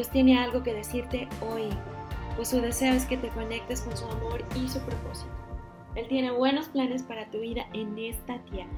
Dios 0.00 0.08
tiene 0.08 0.38
algo 0.38 0.62
que 0.62 0.72
decirte 0.72 1.28
hoy, 1.42 1.68
pues 2.34 2.48
su 2.48 2.62
deseo 2.62 2.94
es 2.94 3.04
que 3.04 3.18
te 3.18 3.28
conectes 3.28 3.82
con 3.82 3.94
su 3.94 4.06
amor 4.06 4.42
y 4.56 4.66
su 4.66 4.80
propósito. 4.80 5.30
Él 5.94 6.08
tiene 6.08 6.30
buenos 6.30 6.70
planes 6.70 7.02
para 7.02 7.26
tu 7.26 7.40
vida 7.40 7.66
en 7.74 7.98
esta 7.98 8.38
tierra. 8.50 8.70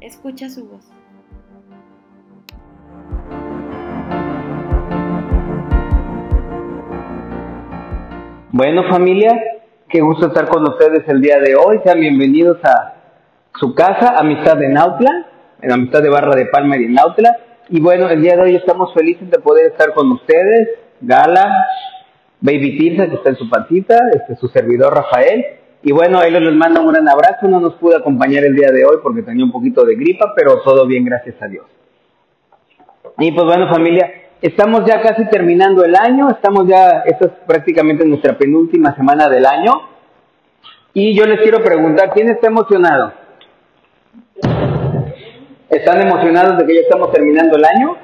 Escucha 0.00 0.48
su 0.48 0.66
voz. 0.70 0.90
Bueno 8.52 8.88
familia, 8.88 9.38
qué 9.86 10.00
gusto 10.00 10.28
estar 10.28 10.48
con 10.48 10.62
ustedes 10.66 11.06
el 11.08 11.20
día 11.20 11.40
de 11.40 11.56
hoy. 11.56 11.80
Sean 11.84 12.00
bienvenidos 12.00 12.56
a 12.64 12.94
su 13.54 13.74
casa, 13.74 14.14
Amistad 14.16 14.56
de 14.56 14.70
Nautla, 14.70 15.26
en 15.60 15.72
Amistad 15.72 16.00
de 16.00 16.08
Barra 16.08 16.34
de 16.34 16.46
Palma 16.46 16.78
y 16.78 16.86
Nautla. 16.86 17.36
Y 17.72 17.80
bueno, 17.80 18.08
el 18.10 18.20
día 18.20 18.34
de 18.34 18.42
hoy 18.42 18.56
estamos 18.56 18.92
felices 18.92 19.30
de 19.30 19.38
poder 19.38 19.66
estar 19.70 19.94
con 19.94 20.10
ustedes, 20.10 20.70
Gala, 21.00 21.66
Baby 22.40 22.76
Tirsa, 22.76 23.08
que 23.08 23.14
está 23.14 23.30
en 23.30 23.36
su 23.36 23.48
patita, 23.48 23.96
este, 24.12 24.34
su 24.34 24.48
servidor 24.48 24.92
Rafael. 24.92 25.44
Y 25.84 25.92
bueno, 25.92 26.20
él 26.20 26.32
les 26.32 26.52
manda 26.52 26.80
un 26.80 26.88
gran 26.88 27.08
abrazo, 27.08 27.46
no 27.46 27.60
nos 27.60 27.74
pudo 27.74 27.96
acompañar 27.96 28.42
el 28.42 28.56
día 28.56 28.72
de 28.72 28.84
hoy 28.84 28.96
porque 29.00 29.22
tenía 29.22 29.44
un 29.44 29.52
poquito 29.52 29.84
de 29.84 29.94
gripa, 29.94 30.32
pero 30.34 30.60
todo 30.62 30.84
bien, 30.84 31.04
gracias 31.04 31.40
a 31.40 31.46
Dios. 31.46 31.64
Y 33.18 33.30
pues 33.30 33.46
bueno 33.46 33.72
familia, 33.72 34.10
estamos 34.42 34.84
ya 34.84 35.00
casi 35.00 35.28
terminando 35.28 35.84
el 35.84 35.94
año, 35.94 36.28
estamos 36.28 36.66
ya, 36.66 37.04
esta 37.06 37.26
es 37.26 37.32
prácticamente 37.46 38.04
nuestra 38.04 38.36
penúltima 38.36 38.96
semana 38.96 39.28
del 39.28 39.46
año. 39.46 39.74
Y 40.92 41.16
yo 41.16 41.24
les 41.24 41.40
quiero 41.42 41.62
preguntar, 41.62 42.10
¿quién 42.14 42.30
está 42.30 42.48
emocionado? 42.48 43.12
¿Están 45.70 46.00
emocionados 46.00 46.58
de 46.58 46.66
que 46.66 46.74
ya 46.74 46.80
estamos 46.80 47.12
terminando 47.12 47.56
el 47.56 47.64
año? 47.64 47.96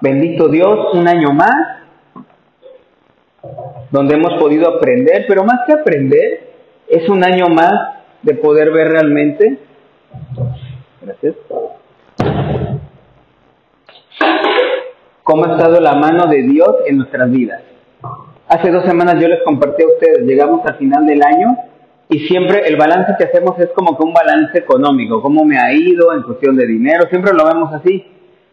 Bendito 0.00 0.48
Dios, 0.48 0.94
un 0.94 1.06
año 1.06 1.32
más, 1.32 1.54
donde 3.90 4.14
hemos 4.14 4.40
podido 4.40 4.76
aprender, 4.76 5.26
pero 5.28 5.44
más 5.44 5.60
que 5.66 5.72
aprender, 5.74 6.50
es 6.88 7.08
un 7.08 7.24
año 7.24 7.48
más 7.48 7.74
de 8.22 8.34
poder 8.34 8.70
ver 8.70 8.88
realmente. 8.88 9.58
Gracias. 11.02 11.34
cómo 15.28 15.44
ha 15.44 15.52
estado 15.52 15.78
la 15.78 15.94
mano 15.94 16.26
de 16.26 16.42
Dios 16.42 16.70
en 16.86 16.96
nuestras 16.96 17.30
vidas. 17.30 17.60
Hace 18.48 18.70
dos 18.70 18.86
semanas 18.86 19.20
yo 19.20 19.28
les 19.28 19.42
compartí 19.42 19.82
a 19.82 19.86
ustedes, 19.86 20.20
llegamos 20.20 20.64
al 20.64 20.76
final 20.76 21.04
del 21.04 21.22
año 21.22 21.54
y 22.10 22.20
siempre 22.20 22.66
el 22.66 22.76
balance 22.76 23.14
que 23.18 23.24
hacemos 23.24 23.58
es 23.58 23.68
como 23.74 23.96
que 23.96 24.04
un 24.04 24.14
balance 24.14 24.58
económico, 24.58 25.20
cómo 25.20 25.44
me 25.44 25.58
ha 25.58 25.72
ido 25.72 26.12
en 26.14 26.22
cuestión 26.22 26.56
de 26.56 26.66
dinero, 26.66 27.06
siempre 27.10 27.32
lo 27.34 27.44
vemos 27.44 27.72
así, 27.74 28.06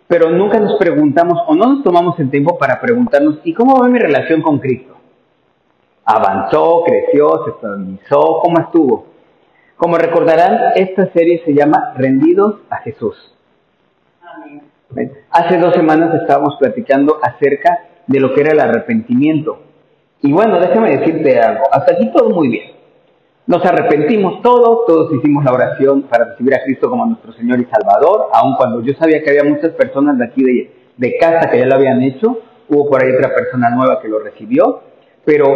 pero 0.07 0.29
nunca 0.29 0.59
nos 0.59 0.77
preguntamos 0.77 1.41
o 1.47 1.55
no 1.55 1.67
nos 1.67 1.83
tomamos 1.83 2.19
el 2.19 2.29
tiempo 2.29 2.57
para 2.57 2.81
preguntarnos, 2.81 3.39
¿y 3.43 3.53
cómo 3.53 3.79
va 3.79 3.87
mi 3.87 3.97
relación 3.97 4.41
con 4.41 4.59
Cristo? 4.59 4.93
¿Avanzó, 6.03 6.83
creció, 6.85 7.43
se 7.45 7.51
estabilizó? 7.51 8.39
¿Cómo 8.41 8.59
estuvo? 8.59 9.07
Como 9.77 9.97
recordarán, 9.97 10.73
esta 10.75 11.11
serie 11.11 11.41
se 11.45 11.53
llama 11.53 11.93
Rendidos 11.97 12.59
a 12.69 12.77
Jesús. 12.77 13.33
Hace 15.31 15.57
dos 15.57 15.73
semanas 15.73 16.13
estábamos 16.21 16.55
platicando 16.59 17.17
acerca 17.21 17.87
de 18.05 18.19
lo 18.19 18.33
que 18.33 18.41
era 18.41 18.51
el 18.51 18.59
arrepentimiento. 18.59 19.59
Y 20.21 20.31
bueno, 20.31 20.59
déjame 20.59 20.97
decirte 20.97 21.39
algo, 21.39 21.63
hasta 21.71 21.93
aquí 21.93 22.11
todo 22.11 22.29
muy 22.29 22.49
bien. 22.49 22.75
Nos 23.47 23.63
arrepentimos 23.63 24.41
todos, 24.41 24.87
todos 24.87 25.13
hicimos 25.13 25.45
la 25.45 25.53
oración 25.53 26.03
para 26.03 26.25
recibir 26.25 26.55
a 26.55 26.63
Cristo 26.63 26.89
como 26.89 27.05
nuestro 27.05 27.31
Señor 27.33 27.59
y 27.59 27.65
Salvador, 27.65 28.29
aun 28.33 28.55
cuando 28.55 28.81
yo 28.81 28.93
sabía 28.95 29.21
que 29.21 29.29
había 29.29 29.43
muchas 29.43 29.71
personas 29.73 30.17
de 30.17 30.25
aquí 30.25 30.43
de, 30.43 30.71
de 30.97 31.17
casa 31.19 31.51
que 31.51 31.59
ya 31.59 31.67
lo 31.67 31.75
habían 31.75 32.01
hecho, 32.01 32.39
hubo 32.69 32.89
por 32.89 33.03
ahí 33.03 33.11
otra 33.11 33.35
persona 33.35 33.69
nueva 33.69 34.01
que 34.01 34.07
lo 34.07 34.17
recibió, 34.17 34.81
pero 35.23 35.47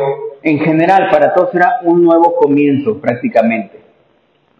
en 0.44 0.60
general 0.60 1.10
para 1.12 1.34
todos 1.34 1.54
era 1.56 1.80
un 1.84 2.04
nuevo 2.04 2.36
comienzo 2.36 3.00
prácticamente. 3.02 3.82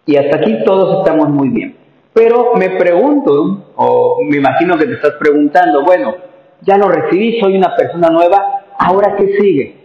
Y 0.06 0.16
hasta 0.16 0.38
aquí 0.38 0.64
todos 0.64 0.98
estamos 0.98 1.28
muy 1.28 1.50
bien. 1.50 1.76
Pero 2.12 2.56
me 2.56 2.70
pregunto, 2.70 3.66
o 3.76 4.18
me 4.28 4.38
imagino 4.38 4.76
que 4.76 4.86
te 4.86 4.94
estás 4.94 5.12
preguntando, 5.20 5.84
bueno, 5.84 6.16
ya 6.62 6.76
lo 6.76 6.88
recibí, 6.88 7.38
soy 7.38 7.56
una 7.56 7.76
persona 7.76 8.08
nueva, 8.10 8.64
¿ahora 8.76 9.14
qué 9.16 9.28
sigue? 9.38 9.79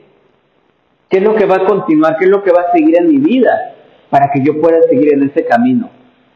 ¿Qué 1.15 1.19
es 1.19 1.25
lo 1.25 1.33
que 1.33 1.45
va 1.45 1.55
a 1.55 1.65
continuar? 1.65 2.17
¿Qué 2.17 2.25
es 2.25 2.29
lo 2.29 2.43
que 2.43 2.51
va 2.51 2.63
a 2.67 2.71
seguir 2.73 2.97
en 2.99 3.07
mi 3.07 3.19
vida? 3.19 3.73
Para 4.09 4.31
que 4.33 4.41
yo 4.43 4.59
pueda 4.59 4.81
seguir 4.81 5.13
en 5.13 5.23
ese 5.23 5.45
camino, 5.45 5.89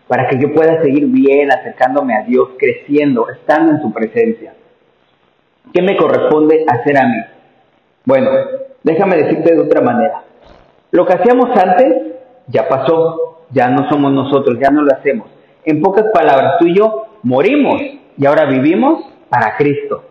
para 0.08 0.30
que 0.30 0.40
yo 0.40 0.54
pueda 0.54 0.82
seguir 0.82 1.06
bien, 1.08 1.52
acercándome 1.52 2.16
a 2.16 2.24
Dios, 2.24 2.52
creciendo, 2.58 3.30
estando 3.30 3.74
en 3.74 3.82
su 3.82 3.92
presencia. 3.92 4.54
¿Qué 5.74 5.82
me 5.82 5.98
corresponde 5.98 6.64
hacer 6.66 6.98
a 6.98 7.08
mí? 7.08 7.18
Bueno, 8.06 8.32
déjame 8.82 9.18
decirte 9.18 9.54
de 9.54 9.60
otra 9.60 9.82
manera. 9.82 10.24
Lo 10.92 11.06
que 11.06 11.14
hacíamos 11.14 11.50
antes 11.60 12.14
ya 12.48 12.70
pasó, 12.70 13.48
ya 13.52 13.68
no 13.68 13.90
somos 13.90 14.14
nosotros, 14.14 14.60
ya 14.62 14.70
no 14.70 14.84
lo 14.84 14.94
hacemos. 14.94 15.28
En 15.66 15.82
pocas 15.82 16.06
palabras, 16.14 16.54
tú 16.58 16.68
y 16.68 16.78
yo 16.78 17.18
morimos 17.24 17.82
y 18.18 18.26
ahora 18.26 18.46
vivimos 18.46 19.04
para 19.28 19.58
Cristo. 19.58 20.06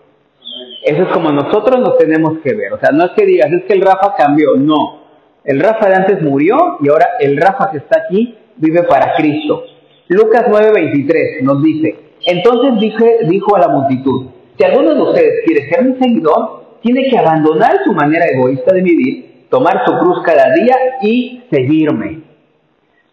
Eso 0.84 1.03
es 1.03 1.09
como 1.09 1.31
nosotros 1.31 1.81
nos 1.81 1.99
tenemos 1.99 2.39
que 2.43 2.55
ver. 2.55 2.72
O 2.72 2.78
sea, 2.78 2.91
no 2.93 3.05
es 3.05 3.11
que 3.16 3.27
digas, 3.27 3.50
es 3.53 3.65
que 3.65 3.75
el 3.75 3.83
Rafa 3.83 4.15
cambió. 4.16 4.55
No. 4.56 5.03
El 5.44 5.61
Rafa 5.61 5.89
de 5.89 5.94
antes 5.94 6.22
murió 6.22 6.78
y 6.81 6.89
ahora 6.89 7.06
el 7.21 7.37
Rafa 7.37 7.71
que 7.71 7.78
está 7.78 8.03
aquí 8.06 8.37
vive 8.56 8.83
para 8.84 9.15
Cristo. 9.15 9.65
Lucas 10.09 10.47
9:23 10.49 11.43
nos 11.43 11.62
dice, 11.62 11.97
entonces 12.27 12.93
dijo 13.28 13.56
a 13.56 13.61
la 13.61 13.69
multitud, 13.69 14.27
si 14.56 14.65
alguno 14.65 14.94
de 14.94 15.03
ustedes 15.03 15.34
quiere 15.44 15.69
ser 15.71 15.84
mi 15.84 15.99
seguidor, 15.99 16.78
tiene 16.83 17.09
que 17.09 17.19
abandonar 17.19 17.78
su 17.84 17.93
manera 17.93 18.27
egoísta 18.27 18.75
de 18.75 18.83
vivir, 18.83 19.47
tomar 19.50 19.84
su 19.87 19.99
cruz 19.99 20.22
cada 20.25 20.53
día 20.55 20.77
y 21.03 21.43
seguirme. 21.50 22.22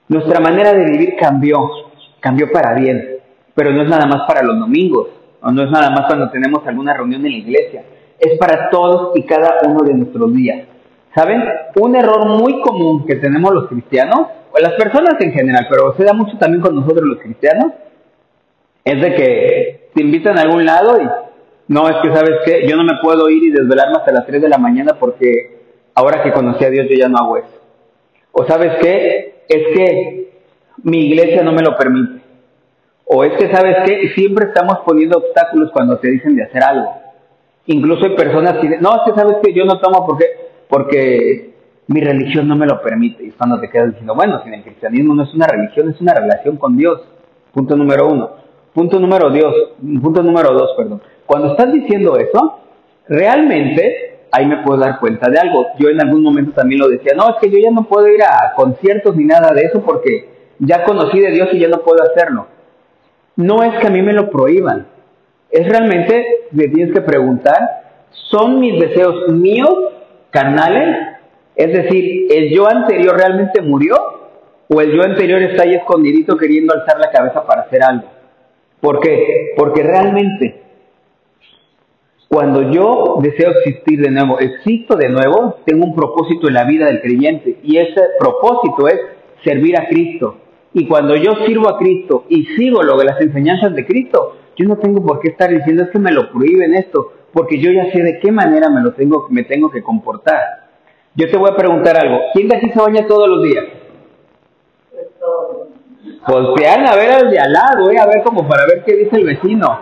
Nuestra 0.08 0.40
manera 0.40 0.74
de 0.74 0.86
vivir 0.86 1.16
cambió 1.20 1.70
cambió 2.26 2.52
para 2.52 2.74
bien, 2.74 3.20
pero 3.54 3.72
no 3.72 3.84
es 3.84 3.88
nada 3.88 4.08
más 4.08 4.24
para 4.28 4.42
los 4.42 4.58
domingos, 4.58 5.10
o 5.46 5.52
no 5.52 5.62
es 5.62 5.70
nada 5.70 5.92
más 5.92 6.08
cuando 6.08 6.32
tenemos 6.32 6.66
alguna 6.66 6.96
reunión 6.96 7.24
en 7.24 7.32
la 7.32 7.38
iglesia, 7.38 7.84
es 8.20 8.36
para 8.40 8.72
todos 8.72 9.16
y 9.16 9.22
cada 9.24 9.60
uno 9.68 9.84
de 9.84 9.94
nuestros 9.94 10.34
días. 10.34 10.66
¿Saben? 11.14 11.44
Un 11.80 11.96
error 11.96 12.26
muy 12.26 12.62
común 12.62 13.06
que 13.06 13.18
tenemos 13.18 13.54
los 13.54 13.68
cristianos, 13.68 14.22
o 14.52 14.60
las 14.60 14.74
personas 14.74 15.14
en 15.20 15.34
general, 15.34 15.68
pero 15.70 15.94
se 15.96 16.04
da 16.04 16.14
mucho 16.14 16.36
también 16.40 16.64
con 16.64 16.76
nosotros 16.76 17.08
los 17.08 17.20
cristianos, 17.20 17.74
es 18.84 19.00
de 19.00 19.16
que 19.16 19.90
te 19.94 20.02
invitan 20.02 20.40
a 20.40 20.42
algún 20.42 20.66
lado 20.66 21.00
y 21.00 21.08
no, 21.68 21.90
es 21.90 21.98
que 22.02 22.12
sabes 22.12 22.38
que 22.44 22.68
yo 22.68 22.76
no 22.76 22.84
me 22.84 22.98
puedo 23.04 23.30
ir 23.30 23.44
y 23.44 23.52
desvelarme 23.52 23.98
hasta 23.98 24.14
las 24.14 24.26
3 24.26 24.42
de 24.42 24.50
la 24.50 24.58
mañana 24.58 24.98
porque 25.00 25.60
ahora 25.94 26.24
que 26.24 26.34
conocí 26.34 26.66
a 26.66 26.72
Dios 26.72 26.88
yo 26.90 26.96
ya 26.96 27.08
no 27.08 27.18
hago 27.18 27.38
eso. 27.38 27.62
O 28.32 28.46
sabes 28.48 28.78
qué, 28.82 29.44
es 29.48 29.64
que 29.76 30.32
mi 30.82 31.06
iglesia 31.06 31.44
no 31.44 31.52
me 31.52 31.62
lo 31.62 31.78
permite. 31.78 32.25
O 33.16 33.24
es 33.24 33.32
que, 33.38 33.50
¿sabes 33.50 33.78
qué? 33.86 34.10
Siempre 34.10 34.48
estamos 34.48 34.80
poniendo 34.86 35.18
obstáculos 35.18 35.72
cuando 35.72 35.98
te 36.00 36.10
dicen 36.12 36.36
de 36.36 36.44
hacer 36.44 36.62
algo. 36.62 36.92
Incluso 37.66 38.06
hay 38.06 38.16
personas 38.16 38.56
que 38.56 38.68
dicen, 38.68 38.82
no, 38.82 38.94
es 38.94 39.02
que, 39.06 39.18
¿sabes 39.18 39.38
que 39.42 39.54
Yo 39.54 39.64
no 39.64 39.80
tomo 39.80 40.06
porque, 40.06 40.26
porque 40.68 41.54
mi 41.88 42.02
religión 42.02 42.46
no 42.46 42.58
me 42.58 42.66
lo 42.66 42.82
permite. 42.82 43.24
Y 43.24 43.32
cuando 43.32 43.62
te 43.62 43.70
quedas 43.70 43.92
diciendo, 43.92 44.16
bueno, 44.16 44.42
si 44.44 44.54
el 44.54 44.64
cristianismo 44.64 45.16
no 45.16 45.24
es 45.24 45.34
una 45.34 45.48
religión, 45.48 45.90
es 45.90 46.02
una 46.02 46.14
relación 46.14 46.58
con 46.58 46.76
Dios. 46.76 47.04
Punto 47.54 47.78
número 47.78 48.10
uno. 48.10 48.32
Punto 48.74 49.00
número 49.00 49.30
Dios, 49.30 49.56
punto 50.02 50.22
número 50.22 50.52
dos, 50.52 50.74
perdón. 50.76 51.02
Cuando 51.26 51.52
estás 51.52 51.72
diciendo 51.72 52.18
eso, 52.18 52.60
realmente 53.08 54.26
ahí 54.30 54.46
me 54.46 54.58
puedo 54.58 54.78
dar 54.78 55.00
cuenta 55.00 55.30
de 55.30 55.40
algo. 55.40 55.68
Yo 55.80 55.88
en 55.88 56.02
algún 56.02 56.22
momento 56.22 56.52
también 56.52 56.82
lo 56.82 56.90
decía, 56.90 57.14
no, 57.16 57.30
es 57.30 57.36
que 57.40 57.50
yo 57.50 57.58
ya 57.64 57.72
no 57.72 57.86
puedo 57.86 58.10
ir 58.10 58.22
a 58.24 58.52
conciertos 58.54 59.16
ni 59.16 59.24
nada 59.24 59.54
de 59.54 59.62
eso 59.62 59.82
porque 59.82 60.28
ya 60.60 60.84
conocí 60.84 61.22
de 61.22 61.32
Dios 61.32 61.48
y 61.54 61.60
ya 61.60 61.70
no 61.70 61.78
puedo 61.78 62.04
hacerlo. 62.04 62.48
No 63.36 63.64
es 63.64 63.80
que 63.80 63.88
a 63.88 63.90
mí 63.90 64.02
me 64.02 64.14
lo 64.14 64.30
prohíban, 64.30 64.88
es 65.56 65.70
realmente, 65.70 66.48
me 66.52 66.68
tienes 66.68 66.94
que 66.94 67.02
preguntar, 67.02 67.58
¿son 68.30 68.60
mis 68.60 68.80
deseos 68.80 69.30
míos, 69.30 69.74
carnales? 70.30 70.98
Es 71.56 71.72
decir, 71.72 72.28
¿el 72.30 72.54
yo 72.54 72.68
anterior 72.68 73.16
realmente 73.18 73.62
murió? 73.62 73.96
¿O 74.68 74.82
el 74.82 74.92
yo 74.92 75.04
anterior 75.04 75.42
está 75.42 75.64
ahí 75.64 75.76
escondidito 75.76 76.36
queriendo 76.38 76.74
alzar 76.74 77.00
la 77.00 77.12
cabeza 77.12 77.46
para 77.46 77.62
hacer 77.62 77.84
algo? 77.84 78.08
¿Por 78.82 79.00
qué? 79.00 79.54
Porque 79.56 79.82
realmente, 79.84 80.62
cuando 82.28 82.72
yo 82.72 83.20
deseo 83.22 83.52
existir 83.52 84.02
de 84.02 84.12
nuevo, 84.12 84.40
existo 84.40 84.96
de 84.96 85.10
nuevo, 85.10 85.60
tengo 85.66 85.86
un 85.86 85.96
propósito 85.96 86.48
en 86.48 86.56
la 86.56 86.66
vida 86.66 86.88
del 86.88 87.02
creyente 87.02 87.60
y 87.64 87.78
ese 87.78 88.02
propósito 88.20 88.88
es 88.88 89.00
servir 89.44 89.80
a 89.80 89.88
Cristo, 89.88 90.38
y 90.76 90.90
cuando 90.90 91.16
yo 91.16 91.32
sirvo 91.46 91.70
a 91.70 91.78
Cristo 91.78 92.26
y 92.28 92.44
sigo 92.48 92.84
lo 92.84 92.98
de 92.98 93.06
las 93.06 93.22
enseñanzas 93.22 93.74
de 93.74 93.86
Cristo, 93.86 94.36
yo 94.58 94.68
no 94.68 94.78
tengo 94.78 95.02
por 95.02 95.22
qué 95.22 95.30
estar 95.30 95.50
diciendo 95.50 95.84
es 95.84 95.90
que 95.90 96.00
me 96.00 96.12
lo 96.12 96.30
prohíben 96.30 96.76
esto, 96.76 97.14
porque 97.32 97.60
yo 97.60 97.72
ya 97.72 97.94
sé 97.94 98.04
de 98.04 98.20
qué 98.20 98.30
manera 98.30 98.70
me 98.70 98.82
lo 98.82 98.92
tengo, 98.92 99.26
me 99.30 99.44
tengo 99.44 99.72
que 99.72 99.82
comportar. 99.82 100.42
Yo 101.16 101.32
te 101.32 101.38
voy 101.38 101.50
a 101.50 101.56
preguntar 101.56 101.96
algo. 101.98 102.20
¿Quién 102.34 102.50
de 102.50 102.58
aquí 102.58 102.70
se 102.72 102.82
baña 102.82 103.08
todos 103.08 103.30
los 103.30 103.44
días? 103.44 103.64
Voltean 106.28 106.86
a 106.90 106.96
ver 106.98 107.12
al 107.12 107.32
de 107.32 107.40
al 107.40 107.54
lado, 107.54 107.90
¿eh? 107.90 107.98
a 107.98 108.06
ver 108.08 108.22
como 108.22 108.46
para 108.46 108.66
ver 108.66 108.84
qué 108.86 108.98
dice 108.98 109.16
el 109.16 109.28
vecino. 109.28 109.80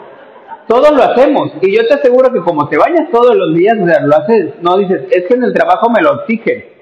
Todos 0.68 0.92
lo 0.92 1.02
hacemos. 1.02 1.54
Y 1.62 1.76
yo 1.76 1.88
te 1.88 1.96
aseguro 1.96 2.32
que 2.32 2.42
como 2.42 2.70
te 2.70 2.78
bañas 2.78 3.10
todos 3.12 3.36
los 3.36 3.56
días, 3.56 3.76
o 3.82 3.88
sea, 3.88 4.00
lo 4.02 4.16
haces, 4.16 4.62
no 4.62 4.78
dices, 4.78 5.08
es 5.10 5.26
que 5.26 5.34
en 5.34 5.44
el 5.44 5.54
trabajo 5.54 5.90
me 5.90 6.04
lo 6.04 6.22
exige. 6.22 6.74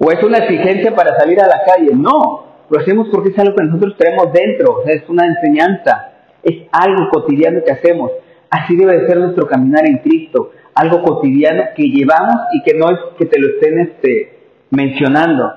O 0.00 0.10
es 0.10 0.20
una 0.24 0.38
exigencia 0.38 0.96
para 0.96 1.16
salir 1.16 1.40
a 1.40 1.46
la 1.46 1.62
calle. 1.64 1.92
No, 1.94 2.45
lo 2.68 2.80
hacemos 2.80 3.08
porque 3.12 3.30
es 3.30 3.38
algo 3.38 3.54
que 3.54 3.64
nosotros 3.64 3.96
tenemos 3.98 4.32
dentro, 4.32 4.82
es 4.86 5.08
una 5.08 5.26
enseñanza, 5.26 6.12
es 6.42 6.66
algo 6.72 7.08
cotidiano 7.10 7.60
que 7.64 7.72
hacemos. 7.72 8.10
Así 8.50 8.76
debe 8.76 9.00
de 9.00 9.06
ser 9.06 9.18
nuestro 9.18 9.46
caminar 9.46 9.86
en 9.86 9.98
Cristo, 9.98 10.52
algo 10.74 11.02
cotidiano 11.02 11.64
que 11.76 11.84
llevamos 11.84 12.36
y 12.52 12.62
que 12.62 12.76
no 12.76 12.90
es 12.90 12.98
que 13.18 13.26
te 13.26 13.38
lo 13.38 13.48
estén 13.48 13.78
este, 13.80 14.38
mencionando. 14.70 15.52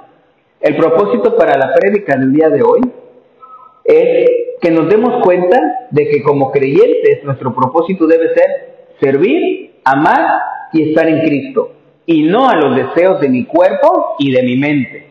El 0.60 0.76
propósito 0.76 1.36
para 1.38 1.58
la 1.58 1.74
prédica 1.74 2.18
del 2.18 2.34
día 2.34 2.50
de 2.50 2.62
hoy 2.62 2.82
es 3.84 4.30
que 4.62 4.72
nos 4.72 4.90
demos 4.90 5.24
cuenta 5.24 5.60
de 5.90 6.10
que 6.10 6.22
como 6.22 6.52
creyentes 6.52 7.24
nuestro 7.24 7.56
propósito 7.56 8.06
debe 8.08 8.34
ser 8.34 8.46
servir, 9.00 9.80
amar 9.84 10.42
y 10.74 10.90
estar 10.90 11.08
en 11.08 11.22
Cristo, 11.22 11.72
y 12.06 12.24
no 12.24 12.50
a 12.50 12.56
los 12.56 12.76
deseos 12.76 13.22
de 13.22 13.30
mi 13.30 13.46
cuerpo 13.46 14.16
y 14.20 14.32
de 14.32 14.44
mi 14.44 14.58
mente, 14.58 15.09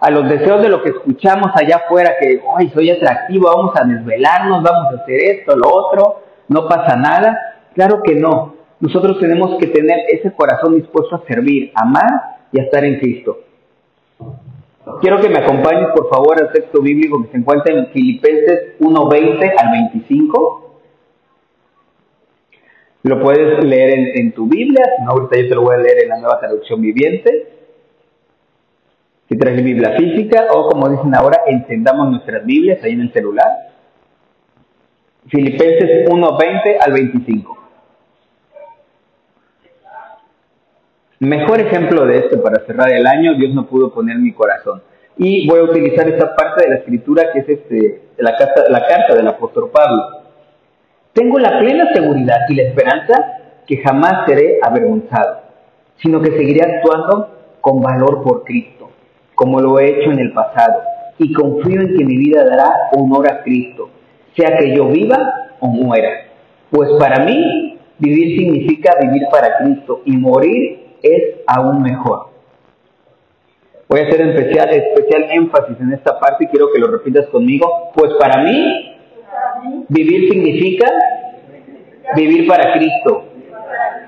a 0.00 0.10
los 0.10 0.28
deseos 0.28 0.62
de 0.62 0.70
lo 0.70 0.82
que 0.82 0.90
escuchamos 0.90 1.50
allá 1.54 1.76
afuera, 1.76 2.14
que, 2.18 2.42
ay, 2.56 2.70
soy 2.70 2.90
atractivo, 2.90 3.52
vamos 3.54 3.74
a 3.76 3.84
desvelarnos, 3.84 4.62
vamos 4.62 4.92
a 4.92 5.02
hacer 5.02 5.20
esto, 5.20 5.54
lo 5.56 5.68
otro, 5.68 6.22
no 6.48 6.66
pasa 6.66 6.96
nada. 6.96 7.38
Claro 7.74 8.02
que 8.02 8.14
no. 8.14 8.54
Nosotros 8.80 9.18
tenemos 9.20 9.58
que 9.58 9.66
tener 9.66 9.98
ese 10.08 10.32
corazón 10.32 10.74
dispuesto 10.74 11.16
a 11.16 11.26
servir, 11.26 11.70
amar 11.74 12.38
y 12.50 12.60
a 12.60 12.64
estar 12.64 12.82
en 12.82 12.98
Cristo. 12.98 13.40
Quiero 15.02 15.20
que 15.20 15.28
me 15.28 15.38
acompañes, 15.38 15.88
por 15.94 16.08
favor, 16.08 16.40
al 16.40 16.50
texto 16.50 16.80
bíblico 16.80 17.22
que 17.22 17.32
se 17.32 17.36
encuentra 17.36 17.74
en 17.74 17.88
Filipenses 17.88 18.80
1.20 18.80 19.52
al 19.56 19.70
25. 19.70 20.70
Lo 23.02 23.20
puedes 23.20 23.62
leer 23.64 24.18
en, 24.18 24.32
tu 24.32 24.46
Biblia, 24.46 24.84
ahorita 25.06 25.36
yo 25.40 25.48
te 25.48 25.54
lo 25.54 25.62
voy 25.62 25.74
a 25.74 25.78
leer 25.78 26.04
en 26.04 26.08
la 26.08 26.18
nueva 26.18 26.40
traducción 26.40 26.80
viviente. 26.80 27.59
Si 29.30 29.38
traes 29.38 29.62
Biblia 29.62 29.92
física 29.96 30.48
o 30.50 30.68
como 30.68 30.88
dicen 30.88 31.14
ahora, 31.14 31.42
encendamos 31.46 32.10
nuestras 32.10 32.44
Biblias 32.44 32.82
ahí 32.82 32.94
en 32.94 33.02
el 33.02 33.12
celular. 33.12 33.46
Filipenses 35.28 36.08
1.20 36.08 36.76
al 36.80 36.92
25. 36.92 37.58
Mejor 41.20 41.60
ejemplo 41.60 42.06
de 42.06 42.16
esto 42.16 42.42
para 42.42 42.64
cerrar 42.66 42.90
el 42.90 43.06
año, 43.06 43.34
Dios 43.34 43.54
no 43.54 43.66
pudo 43.66 43.92
poner 43.92 44.16
mi 44.18 44.32
corazón. 44.32 44.82
Y 45.16 45.46
voy 45.46 45.60
a 45.60 45.64
utilizar 45.64 46.08
esta 46.08 46.34
parte 46.34 46.64
de 46.64 46.70
la 46.70 46.76
escritura 46.76 47.30
que 47.32 47.38
es 47.40 47.48
este, 47.48 48.02
la, 48.16 48.36
carta, 48.36 48.64
la 48.68 48.84
carta 48.84 49.14
del 49.14 49.28
apóstol 49.28 49.70
Pablo. 49.70 50.22
Tengo 51.12 51.38
la 51.38 51.56
plena 51.60 51.92
seguridad 51.92 52.38
y 52.48 52.54
la 52.54 52.62
esperanza 52.64 53.14
que 53.64 53.76
jamás 53.76 54.26
seré 54.26 54.58
avergonzado, 54.60 55.42
sino 56.02 56.20
que 56.20 56.32
seguiré 56.32 56.62
actuando 56.62 57.28
con 57.60 57.80
valor 57.80 58.22
por 58.24 58.42
Cristo, 58.42 58.79
como 59.40 59.58
lo 59.58 59.78
he 59.78 59.88
hecho 59.88 60.12
en 60.12 60.18
el 60.18 60.32
pasado, 60.32 60.82
y 61.16 61.32
confío 61.32 61.80
en 61.80 61.96
que 61.96 62.04
mi 62.04 62.18
vida 62.18 62.44
dará 62.44 62.90
honor 62.92 63.26
a 63.26 63.42
Cristo, 63.42 63.88
sea 64.36 64.58
que 64.58 64.76
yo 64.76 64.88
viva 64.88 65.16
o 65.60 65.66
muera. 65.68 66.26
Pues 66.70 66.90
para 66.98 67.24
mí, 67.24 67.78
vivir 67.98 68.38
significa 68.38 68.92
vivir 69.00 69.22
para 69.32 69.56
Cristo 69.56 70.02
y 70.04 70.14
morir 70.18 70.88
es 71.02 71.36
aún 71.46 71.82
mejor. 71.82 72.28
Voy 73.88 74.00
a 74.00 74.08
hacer 74.08 74.20
especial, 74.20 74.68
especial 74.74 75.30
énfasis 75.30 75.80
en 75.80 75.94
esta 75.94 76.20
parte 76.20 76.44
y 76.44 76.48
quiero 76.48 76.66
que 76.70 76.78
lo 76.78 76.88
repitas 76.88 77.26
conmigo. 77.28 77.92
Pues 77.94 78.12
para 78.20 78.42
mí, 78.42 78.94
vivir 79.88 80.30
significa 80.30 80.86
vivir 82.14 82.46
para 82.46 82.74
Cristo 82.74 83.24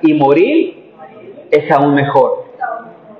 y 0.02 0.12
morir 0.12 0.92
es 1.50 1.70
aún 1.70 1.94
mejor. 1.94 2.51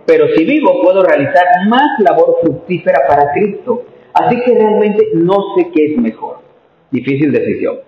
Pero 0.06 0.26
si 0.34 0.44
vivo 0.44 0.80
puedo 0.82 1.02
realizar 1.02 1.44
más 1.68 1.98
labor 2.00 2.38
fructífera 2.42 3.00
para 3.06 3.32
Cristo. 3.32 3.84
Así 4.12 4.40
que 4.42 4.54
realmente 4.54 5.08
no 5.14 5.36
sé 5.56 5.70
qué 5.72 5.92
es 5.92 5.96
mejor. 5.98 6.40
Difícil 6.90 7.32
decisión. 7.32 7.78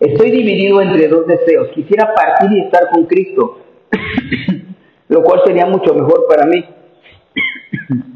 Estoy 0.00 0.30
dividido 0.30 0.80
entre 0.80 1.08
dos 1.08 1.26
deseos. 1.26 1.68
Quisiera 1.74 2.14
partir 2.14 2.50
y 2.52 2.60
estar 2.62 2.88
con 2.92 3.04
Cristo, 3.06 3.58
lo 5.08 5.22
cual 5.22 5.42
sería 5.44 5.66
mucho 5.66 5.94
mejor 5.94 6.26
para 6.28 6.46
mí. 6.46 6.64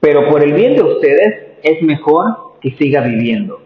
Pero 0.00 0.28
por 0.28 0.42
el 0.42 0.54
bien 0.54 0.74
de 0.76 0.82
ustedes 0.82 1.58
es 1.62 1.82
mejor 1.82 2.58
que 2.60 2.72
siga 2.72 3.00
viviendo. 3.02 3.60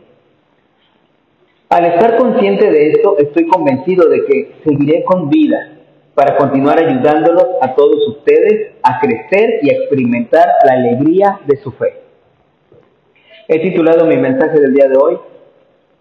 Al 1.68 1.84
estar 1.84 2.16
consciente 2.16 2.70
de 2.70 2.90
esto, 2.92 3.18
estoy 3.18 3.46
convencido 3.46 4.08
de 4.08 4.24
que 4.24 4.54
seguiré 4.64 5.04
con 5.04 5.28
vida 5.28 5.77
para 6.18 6.36
continuar 6.36 6.76
ayudándolos 6.80 7.46
a 7.62 7.76
todos 7.76 8.08
ustedes 8.08 8.72
a 8.82 8.98
crecer 8.98 9.60
y 9.62 9.70
a 9.70 9.74
experimentar 9.74 10.48
la 10.64 10.72
alegría 10.72 11.38
de 11.46 11.56
su 11.58 11.70
fe. 11.70 12.02
He 13.46 13.60
titulado 13.60 14.04
mi 14.04 14.16
mensaje 14.16 14.58
del 14.58 14.74
día 14.74 14.88
de 14.88 14.96
hoy, 14.96 15.16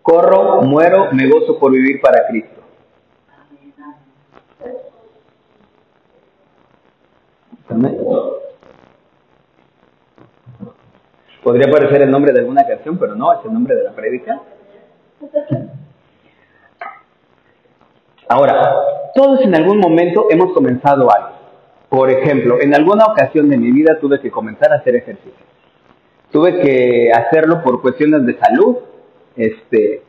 Corro, 0.01 0.63
muero, 0.63 1.09
me 1.11 1.29
gozo 1.29 1.59
por 1.59 1.71
vivir 1.71 2.01
para 2.01 2.25
Cristo. 2.29 2.61
Podría 11.43 11.71
parecer 11.71 12.01
el 12.01 12.09
nombre 12.09 12.33
de 12.33 12.39
alguna 12.39 12.65
canción, 12.65 12.97
pero 12.97 13.13
no, 13.13 13.33
es 13.33 13.45
el 13.45 13.53
nombre 13.53 13.75
de 13.75 13.83
la 13.83 13.91
prédica. 13.91 14.41
Ahora, 18.29 18.61
todos 19.15 19.41
en 19.41 19.55
algún 19.55 19.79
momento 19.79 20.27
hemos 20.29 20.53
comenzado 20.53 21.07
algo. 21.11 21.37
Por 21.89 22.11
ejemplo, 22.11 22.57
en 22.61 22.75
alguna 22.75 23.05
ocasión 23.05 23.49
de 23.49 23.57
mi 23.57 23.71
vida 23.71 23.97
tuve 23.99 24.19
que 24.19 24.29
comenzar 24.29 24.71
a 24.73 24.77
hacer 24.77 24.95
ejercicio. 24.95 25.45
Tuve 26.31 26.59
que 26.59 27.11
hacerlo 27.13 27.63
por 27.63 27.81
cuestiones 27.81 28.25
de 28.25 28.37
salud. 28.37 28.77
Este, 29.35 30.03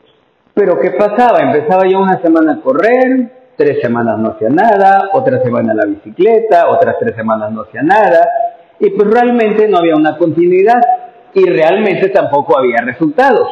pero 0.53 0.79
¿qué 0.79 0.91
pasaba? 0.91 1.39
Empezaba 1.39 1.87
yo 1.87 1.99
una 1.99 2.21
semana 2.21 2.53
a 2.53 2.61
correr, 2.61 3.53
tres 3.55 3.79
semanas 3.81 4.17
no 4.19 4.31
hacía 4.31 4.49
nada, 4.49 5.09
otra 5.13 5.41
semana 5.41 5.73
la 5.73 5.85
bicicleta, 5.85 6.69
otras 6.69 6.95
tres 6.99 7.15
semanas 7.15 7.51
no 7.51 7.61
hacía 7.61 7.81
nada, 7.81 8.27
y 8.79 8.89
pues 8.89 9.09
realmente 9.09 9.67
no 9.67 9.77
había 9.77 9.95
una 9.95 10.17
continuidad 10.17 10.81
y 11.33 11.45
realmente 11.45 12.09
tampoco 12.09 12.57
había 12.57 12.77
resultados. 12.83 13.47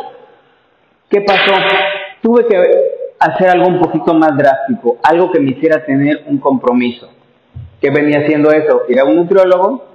¿Qué 1.10 1.22
pasó? 1.22 1.54
Tuve 2.22 2.46
que 2.48 2.97
hacer 3.20 3.50
algo 3.50 3.68
un 3.68 3.80
poquito 3.80 4.14
más 4.14 4.38
drástico, 4.38 4.98
algo 5.04 5.32
que 5.32 5.40
me 5.40 5.52
hiciera 5.52 5.86
tener 5.86 6.24
un 6.28 6.38
compromiso. 6.40 7.10
¿Qué 7.82 7.90
venía 7.92 8.20
haciendo 8.20 8.52
eso? 8.52 8.84
Ir 8.90 9.00
a 9.00 9.06
un 9.06 9.16
nutriólogo, 9.16 9.86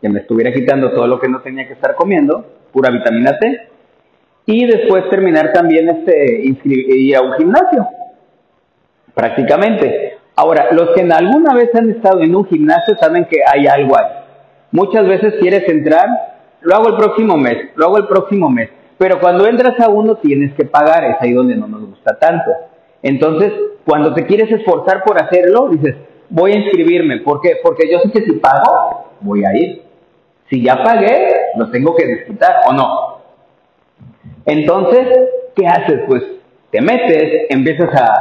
que 0.00 0.08
me 0.08 0.20
estuviera 0.20 0.52
quitando 0.52 0.92
todo 0.92 1.06
lo 1.06 1.18
que 1.18 1.28
no 1.28 1.40
tenía 1.40 1.66
que 1.66 1.74
estar 1.74 1.94
comiendo, 1.94 2.44
pura 2.72 2.90
vitamina 2.90 3.36
C, 3.40 3.68
y 4.46 4.66
después 4.66 5.08
terminar 5.10 5.52
también 5.52 5.88
este, 5.88 6.42
ir 6.42 7.16
a 7.16 7.20
un 7.20 7.32
gimnasio 7.34 7.86
prácticamente. 9.14 10.16
Ahora, 10.36 10.68
los 10.70 10.90
que 10.90 11.02
alguna 11.02 11.52
vez 11.52 11.74
han 11.74 11.90
estado 11.90 12.22
en 12.22 12.34
un 12.34 12.46
gimnasio 12.46 12.96
saben 13.00 13.24
que 13.24 13.38
hay 13.44 13.66
algo 13.66 13.98
ahí. 13.98 14.06
Muchas 14.70 15.06
veces 15.08 15.34
quieres 15.40 15.68
entrar, 15.68 16.06
lo 16.60 16.76
hago 16.76 16.90
el 16.90 16.96
próximo 16.96 17.36
mes, 17.36 17.70
lo 17.74 17.86
hago 17.86 17.98
el 17.98 18.06
próximo 18.06 18.48
mes, 18.48 18.70
pero 18.98 19.20
cuando 19.20 19.46
entras 19.46 19.78
a 19.80 19.88
uno 19.88 20.16
tienes 20.16 20.54
que 20.54 20.64
pagar, 20.64 21.04
es 21.04 21.16
ahí 21.20 21.32
donde 21.32 21.56
no 21.56 21.68
nos 21.68 21.88
gusta 21.88 22.18
tanto. 22.18 22.50
Entonces, 23.02 23.52
cuando 23.84 24.12
te 24.12 24.26
quieres 24.26 24.50
esforzar 24.50 25.04
por 25.04 25.22
hacerlo, 25.22 25.68
dices, 25.68 25.94
voy 26.28 26.52
a 26.52 26.58
inscribirme. 26.58 27.20
¿Por 27.20 27.40
qué? 27.40 27.56
Porque 27.62 27.90
yo 27.90 28.00
sé 28.00 28.10
que 28.10 28.22
si 28.22 28.32
pago, 28.32 29.12
voy 29.20 29.44
a 29.44 29.56
ir. 29.56 29.82
Si 30.50 30.62
ya 30.62 30.82
pagué, 30.82 31.32
lo 31.56 31.70
tengo 31.70 31.94
que 31.94 32.06
disfrutar 32.06 32.56
o 32.66 32.72
no. 32.72 33.18
Entonces, 34.44 35.06
¿qué 35.54 35.66
haces? 35.66 36.00
Pues 36.06 36.22
te 36.70 36.80
metes, 36.80 37.46
empiezas 37.50 37.94
a 37.94 38.18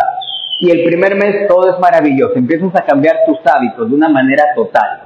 y 0.60 0.72
el 0.72 0.84
primer 0.86 1.16
mes 1.16 1.48
todo 1.48 1.72
es 1.72 1.80
maravilloso, 1.80 2.34
empiezas 2.36 2.74
a 2.76 2.84
cambiar 2.84 3.18
tus 3.28 3.38
hábitos 3.46 3.90
de 3.90 3.96
una 3.96 4.10
manera 4.10 4.44
total. 4.56 5.02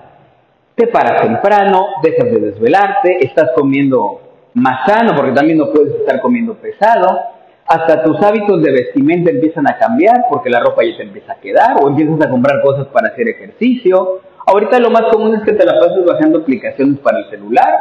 Te 0.76 0.88
paras 0.88 1.24
temprano, 1.24 1.88
dejas 2.02 2.32
de 2.32 2.40
desvelarte, 2.40 3.18
estás 3.26 3.50
comiendo 3.56 4.22
más 4.54 4.86
sano 4.86 5.14
porque 5.16 5.32
también 5.32 5.58
no 5.58 5.72
puedes 5.72 5.96
estar 5.96 6.22
comiendo 6.22 6.56
pesado, 6.56 7.08
hasta 7.66 8.04
tus 8.04 8.22
hábitos 8.22 8.62
de 8.62 8.72
vestimenta 8.72 9.32
empiezan 9.32 9.68
a 9.70 9.78
cambiar 9.78 10.26
porque 10.30 10.50
la 10.50 10.60
ropa 10.60 10.84
ya 10.84 10.98
te 10.98 11.04
empieza 11.04 11.34
a 11.34 11.40
quedar 11.40 11.78
o 11.82 11.88
empiezas 11.88 12.20
a 12.26 12.30
comprar 12.30 12.62
cosas 12.62 12.88
para 12.88 13.10
hacer 13.10 13.30
ejercicio. 13.30 14.22
Ahorita 14.46 14.80
lo 14.80 14.90
más 14.90 15.04
común 15.04 15.36
es 15.36 15.44
que 15.44 15.54
te 15.54 15.66
la 15.66 15.80
pases 15.80 16.06
bajando 16.06 16.40
aplicaciones 16.40 17.00
para 17.00 17.20
el 17.20 17.30
celular 17.30 17.80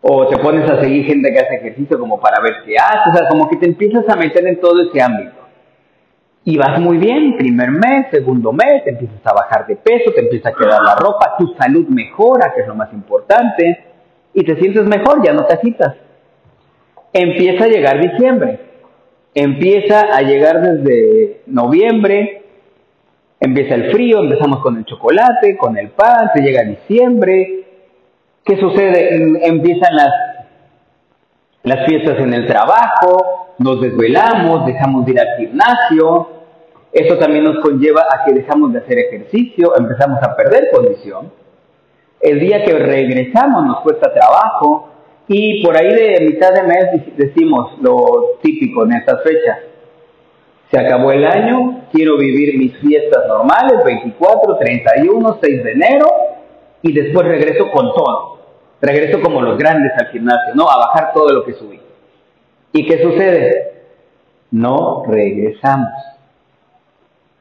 o 0.00 0.26
te 0.26 0.36
pones 0.38 0.68
a 0.68 0.80
seguir 0.80 1.06
gente 1.06 1.32
que 1.32 1.38
hace 1.38 1.54
ejercicio 1.54 1.98
como 1.98 2.20
para 2.20 2.42
ver 2.42 2.64
qué 2.66 2.76
hace, 2.76 3.10
o 3.10 3.16
sea, 3.16 3.28
como 3.28 3.48
que 3.48 3.56
te 3.56 3.66
empiezas 3.66 4.08
a 4.08 4.16
meter 4.16 4.44
en 4.46 4.60
todo 4.60 4.82
ese 4.82 5.00
ámbito. 5.00 5.36
Y 6.44 6.58
vas 6.58 6.80
muy 6.80 6.96
bien, 6.96 7.36
primer 7.36 7.70
mes, 7.70 8.06
segundo 8.10 8.52
mes, 8.52 8.82
te 8.82 8.90
empiezas 8.90 9.24
a 9.24 9.32
bajar 9.32 9.64
de 9.68 9.76
peso, 9.76 10.10
te 10.12 10.22
empieza 10.22 10.48
a 10.48 10.54
quedar 10.54 10.82
la 10.82 10.96
ropa, 10.96 11.36
tu 11.38 11.54
salud 11.56 11.86
mejora, 11.86 12.52
que 12.52 12.62
es 12.62 12.66
lo 12.66 12.74
más 12.74 12.92
importante, 12.92 13.91
y 14.34 14.44
te 14.44 14.56
sientes 14.56 14.84
mejor, 14.84 15.24
ya 15.24 15.32
no 15.32 15.44
te 15.44 15.54
agitas. 15.54 15.94
Empieza 17.12 17.64
a 17.64 17.68
llegar 17.68 18.00
diciembre, 18.00 18.60
empieza 19.34 20.00
a 20.00 20.22
llegar 20.22 20.62
desde 20.62 21.42
noviembre, 21.46 22.42
empieza 23.40 23.74
el 23.74 23.92
frío, 23.92 24.20
empezamos 24.20 24.60
con 24.60 24.78
el 24.78 24.84
chocolate, 24.84 25.56
con 25.58 25.76
el 25.76 25.90
pan, 25.90 26.30
se 26.34 26.42
llega 26.42 26.62
diciembre. 26.62 27.64
¿Qué 28.44 28.56
sucede? 28.56 29.14
Em, 29.14 29.36
empiezan 29.42 29.94
las, 29.94 30.12
las 31.64 31.86
fiestas 31.86 32.18
en 32.18 32.32
el 32.32 32.46
trabajo, 32.46 33.54
nos 33.58 33.80
desvelamos, 33.80 34.64
dejamos 34.64 35.04
de 35.04 35.12
ir 35.12 35.20
al 35.20 35.36
gimnasio. 35.36 36.28
Eso 36.92 37.18
también 37.18 37.44
nos 37.44 37.60
conlleva 37.60 38.02
a 38.10 38.24
que 38.24 38.32
dejamos 38.32 38.72
de 38.72 38.80
hacer 38.80 38.98
ejercicio, 38.98 39.76
empezamos 39.78 40.22
a 40.22 40.36
perder 40.36 40.70
condición. 40.72 41.41
El 42.22 42.38
día 42.38 42.64
que 42.64 42.72
regresamos 42.72 43.66
nos 43.66 43.80
cuesta 43.80 44.14
trabajo 44.14 44.90
y 45.26 45.60
por 45.64 45.76
ahí 45.76 45.92
de 45.92 46.24
mitad 46.24 46.52
de 46.52 46.62
mes 46.62 47.16
decimos 47.16 47.72
lo 47.80 48.38
típico 48.40 48.84
en 48.84 48.92
estas 48.92 49.24
fechas. 49.24 49.58
Se 50.70 50.78
acabó 50.78 51.10
el 51.10 51.24
año, 51.26 51.86
quiero 51.92 52.16
vivir 52.16 52.56
mis 52.58 52.78
fiestas 52.78 53.26
normales, 53.26 53.84
24, 53.84 54.56
31, 54.56 55.38
6 55.42 55.64
de 55.64 55.72
enero, 55.72 56.06
y 56.82 56.92
después 56.92 57.26
regreso 57.26 57.70
con 57.72 57.92
todo. 57.92 58.38
Regreso 58.80 59.20
como 59.20 59.42
los 59.42 59.58
grandes 59.58 59.92
al 59.98 60.06
gimnasio, 60.08 60.54
¿no? 60.54 60.70
A 60.70 60.78
bajar 60.78 61.12
todo 61.12 61.28
lo 61.32 61.44
que 61.44 61.54
subí. 61.54 61.80
¿Y 62.72 62.86
qué 62.86 63.02
sucede? 63.02 63.72
No 64.52 65.02
regresamos. 65.08 65.90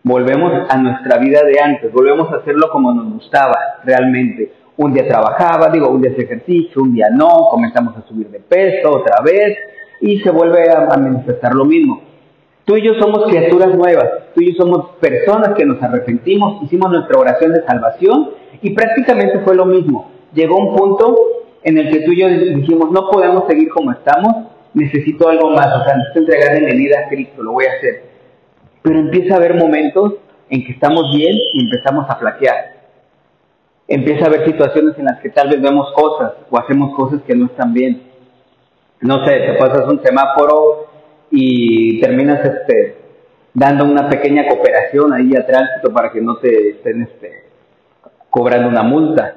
Volvemos 0.04 0.54
a 0.70 0.78
nuestra 0.78 1.20
vida 1.20 1.44
de 1.44 1.60
antes, 1.60 1.94
volvemos 1.94 2.34
a 2.34 2.38
hacerlo 2.38 2.70
como 2.72 2.92
nos 2.94 3.14
gustaba 3.14 3.80
realmente 3.84 4.61
un 4.84 4.94
día 4.94 5.08
trabajaba, 5.08 5.70
digo, 5.70 5.90
un 5.90 6.02
día 6.02 6.12
hacía 6.12 6.24
ejercicio, 6.24 6.82
un 6.82 6.94
día 6.94 7.08
no, 7.12 7.30
comenzamos 7.52 7.96
a 7.98 8.08
subir 8.08 8.30
de 8.30 8.40
peso 8.40 8.92
otra 8.92 9.22
vez 9.24 9.58
y 10.00 10.20
se 10.22 10.32
vuelve 10.32 10.70
a, 10.72 10.98
manifestar 10.98 11.54
lo 11.54 11.66
mismo. 11.66 12.02
Tú 12.66 12.78
y 12.78 12.84
yo 12.84 12.96
somos 12.96 13.26
criaturas 13.28 13.76
nuevas, 13.76 14.08
tú 14.34 14.42
y 14.42 14.52
yo 14.52 14.64
somos 14.64 14.92
personas 15.00 15.50
que 15.56 15.66
nos 15.66 15.82
arrepentimos, 15.84 16.64
hicimos 16.64 16.92
nuestra 16.92 17.20
oración 17.20 17.54
de 17.54 17.64
salvación 17.64 18.32
y 18.62 18.72
prácticamente 18.72 19.40
fue 19.40 19.56
lo 19.56 19.66
mismo. 19.66 20.10
Llegó 20.34 20.58
un 20.58 20.76
punto 20.76 21.16
en 21.64 21.78
el 21.78 21.92
que 21.92 22.00
tú 22.00 22.12
y 22.12 22.22
yo 22.22 22.28
dijimos, 22.28 22.92
no 22.92 23.10
podemos 23.10 23.44
seguir 23.48 23.70
como 23.70 23.92
estamos, 23.92 24.48
necesito 24.74 25.30
algo 25.30 25.52
más, 25.52 25.68
o 25.68 25.84
sea, 25.84 25.96
necesito 25.96 26.20
entregarle 26.20 26.74
mi 26.74 26.78
vida 26.78 27.02
a 27.06 27.10
Cristo, 27.10 27.44
lo 27.44 27.52
voy 27.52 27.66
a 27.66 27.74
hacer. 27.78 28.04
Pero 28.82 29.00
empieza 29.00 29.36
a 29.36 29.38
haber 29.38 29.56
momentos 29.56 30.16
en 30.50 30.64
que 30.66 30.72
estamos 30.72 31.16
bien 31.16 31.36
y 31.54 31.66
empezamos 31.66 32.10
a 32.10 32.16
flaquear 32.16 32.71
empieza 33.93 34.25
a 34.25 34.27
haber 34.27 34.45
situaciones 34.45 34.98
en 34.98 35.05
las 35.05 35.19
que 35.19 35.29
tal 35.29 35.50
vez 35.50 35.62
vemos 35.62 35.91
cosas 35.93 36.33
o 36.50 36.57
hacemos 36.57 36.95
cosas 36.95 37.21
que 37.27 37.36
no 37.36 37.48
están 37.48 37.74
bien. 37.74 38.01
No 39.01 39.25
sé, 39.25 39.33
te 39.39 39.53
pasas 39.53 39.88
un 39.88 40.01
semáforo 40.03 40.88
y 41.29 42.00
terminas 42.00 42.43
este, 42.45 42.98
dando 43.53 43.86
una 43.86 44.10
pequeña 44.10 44.48
cooperación 44.48 45.13
ahí 45.13 45.31
a 45.36 45.45
tránsito 45.45 45.91
para 45.93 46.12
que 46.12 46.21
no 46.21 46.38
te 46.38 46.69
estén 46.69 47.01
este, 47.01 47.43
cobrando 48.29 48.69
una 48.69 48.83
multa. 48.83 49.36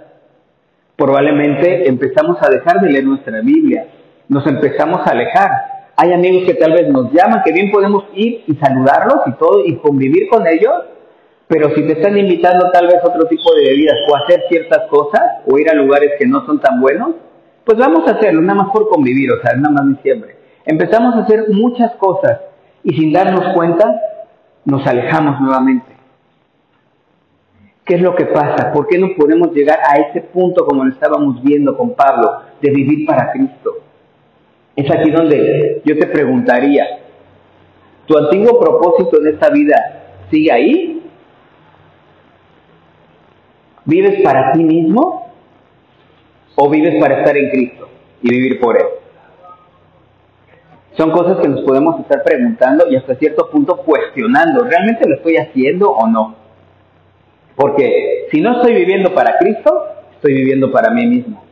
Probablemente 0.97 1.89
empezamos 1.89 2.39
a 2.41 2.49
dejar 2.49 2.81
de 2.81 2.91
leer 2.91 3.05
nuestra 3.05 3.41
Biblia, 3.41 3.89
nos 4.29 4.47
empezamos 4.47 5.07
a 5.07 5.11
alejar. 5.11 5.51
Hay 5.97 6.13
amigos 6.13 6.45
que 6.45 6.55
tal 6.55 6.73
vez 6.73 6.89
nos 6.89 7.13
llaman, 7.13 7.43
que 7.45 7.53
bien 7.53 7.71
podemos 7.71 8.05
ir 8.15 8.45
y 8.47 8.55
saludarlos 8.57 9.19
y 9.27 9.33
todo 9.33 9.65
y 9.65 9.77
convivir 9.77 10.29
con 10.29 10.47
ellos, 10.47 10.75
pero 11.47 11.75
si 11.75 11.83
te 11.87 11.93
están 11.93 12.17
invitando 12.17 12.71
tal 12.73 12.87
vez 12.87 12.97
a 13.03 13.09
otro 13.09 13.27
tipo 13.27 13.55
de 13.55 13.69
bebidas 13.69 13.99
o 14.09 14.17
a 14.17 14.21
hacer 14.21 14.45
ciertas 14.49 14.89
cosas 14.89 15.23
o 15.47 15.59
ir 15.59 15.71
a 15.71 15.75
lugares 15.75 16.13
que 16.19 16.27
no 16.27 16.45
son 16.47 16.61
tan 16.61 16.81
buenos, 16.81 17.11
pues 17.65 17.79
vamos 17.79 18.07
a 18.09 18.17
hacerlo, 18.17 18.41
nada 18.41 18.63
más 18.63 18.73
por 18.73 18.89
convivir, 18.89 19.31
o 19.33 19.41
sea, 19.41 19.55
nada 19.57 19.71
más 19.71 19.97
diciembre. 19.97 20.37
Empezamos 20.65 21.15
a 21.15 21.21
hacer 21.21 21.47
muchas 21.51 21.93
cosas 21.97 22.41
y 22.83 22.95
sin 22.95 23.13
darnos 23.13 23.55
cuenta 23.55 24.01
nos 24.65 24.87
alejamos 24.87 25.41
nuevamente. 25.41 25.93
¿Qué 27.85 27.97
es 27.97 28.01
lo 28.01 28.15
que 28.15 28.25
pasa? 28.25 28.73
¿Por 28.73 28.87
qué 28.87 28.99
no 28.99 29.09
podemos 29.15 29.53
llegar 29.53 29.79
a 29.87 30.01
ese 30.01 30.23
punto 30.23 30.65
como 30.65 30.85
lo 30.85 30.93
estábamos 30.93 31.43
viendo 31.43 31.77
con 31.77 31.95
Pablo, 31.95 32.41
de 32.63 32.71
vivir 32.71 33.07
para 33.07 33.31
Cristo? 33.31 33.73
Es 34.75 34.91
aquí 34.91 35.11
donde 35.11 35.83
yo 35.85 35.99
te 35.99 36.07
preguntaría, 36.07 36.87
¿tu 38.07 38.17
antiguo 38.17 38.59
propósito 38.59 39.21
en 39.21 39.35
esta 39.35 39.51
vida 39.51 39.77
sigue 40.31 40.51
ahí 40.51 41.04
¿Vives 43.85 44.23
para 44.23 44.53
ti 44.53 44.65
mismo 44.65 45.33
o 46.57 46.71
vives 46.71 47.01
para 47.01 47.19
estar 47.19 47.37
en 47.37 47.51
Cristo 47.51 47.89
y 48.23 48.31
vivir 48.31 48.61
por 48.61 48.77
Él? 48.77 48.87
Son 50.97 51.11
cosas 51.11 51.39
que 51.41 51.49
nos 51.49 51.63
podemos 51.63 51.99
estar 52.01 52.23
preguntando 52.23 52.87
y 52.89 52.97
hasta 52.97 53.17
cierto 53.17 53.51
punto 53.51 53.79
cuestionando, 53.79 54.65
¿realmente 54.65 55.09
lo 55.09 55.17
estoy 55.17 55.37
haciendo 55.37 55.91
o 55.91 56.07
no? 56.07 56.37
Porque 57.57 58.29
si 58.31 58.41
no 58.41 58.57
estoy 58.57 58.75
viviendo 58.75 59.13
para 59.13 59.39
Cristo, 59.39 59.87
estoy 60.13 60.35
viviendo 60.35 60.71
para 60.71 60.91
mí 60.91 61.07
mismo. 61.07 61.45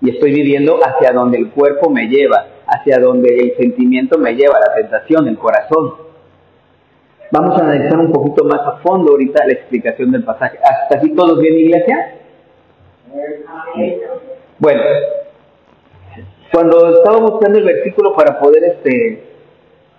Y 0.00 0.10
estoy 0.10 0.32
viviendo 0.32 0.78
hacia 0.84 1.12
donde 1.12 1.38
el 1.38 1.50
cuerpo 1.50 1.90
me 1.90 2.06
lleva, 2.06 2.46
hacia 2.66 2.98
donde 2.98 3.34
el 3.36 3.56
sentimiento 3.56 4.18
me 4.18 4.34
lleva, 4.34 4.60
la 4.60 4.74
tentación, 4.74 5.26
el 5.28 5.38
corazón. 5.38 6.07
Vamos 7.30 7.60
a 7.60 7.64
analizar 7.64 7.98
un 7.98 8.12
poquito 8.12 8.44
más 8.44 8.60
a 8.66 8.78
fondo 8.78 9.12
ahorita 9.12 9.46
la 9.46 9.52
explicación 9.52 10.10
del 10.12 10.24
pasaje. 10.24 10.58
¿Hasta 10.62 10.98
aquí 10.98 11.10
todos 11.14 11.38
bien, 11.38 11.54
iglesia? 11.58 12.14
Bueno, 14.58 14.82
cuando 16.52 16.96
estaba 16.96 17.18
buscando 17.18 17.58
el 17.58 17.64
versículo 17.64 18.14
para 18.14 18.38
poder 18.40 18.64
este 18.64 19.24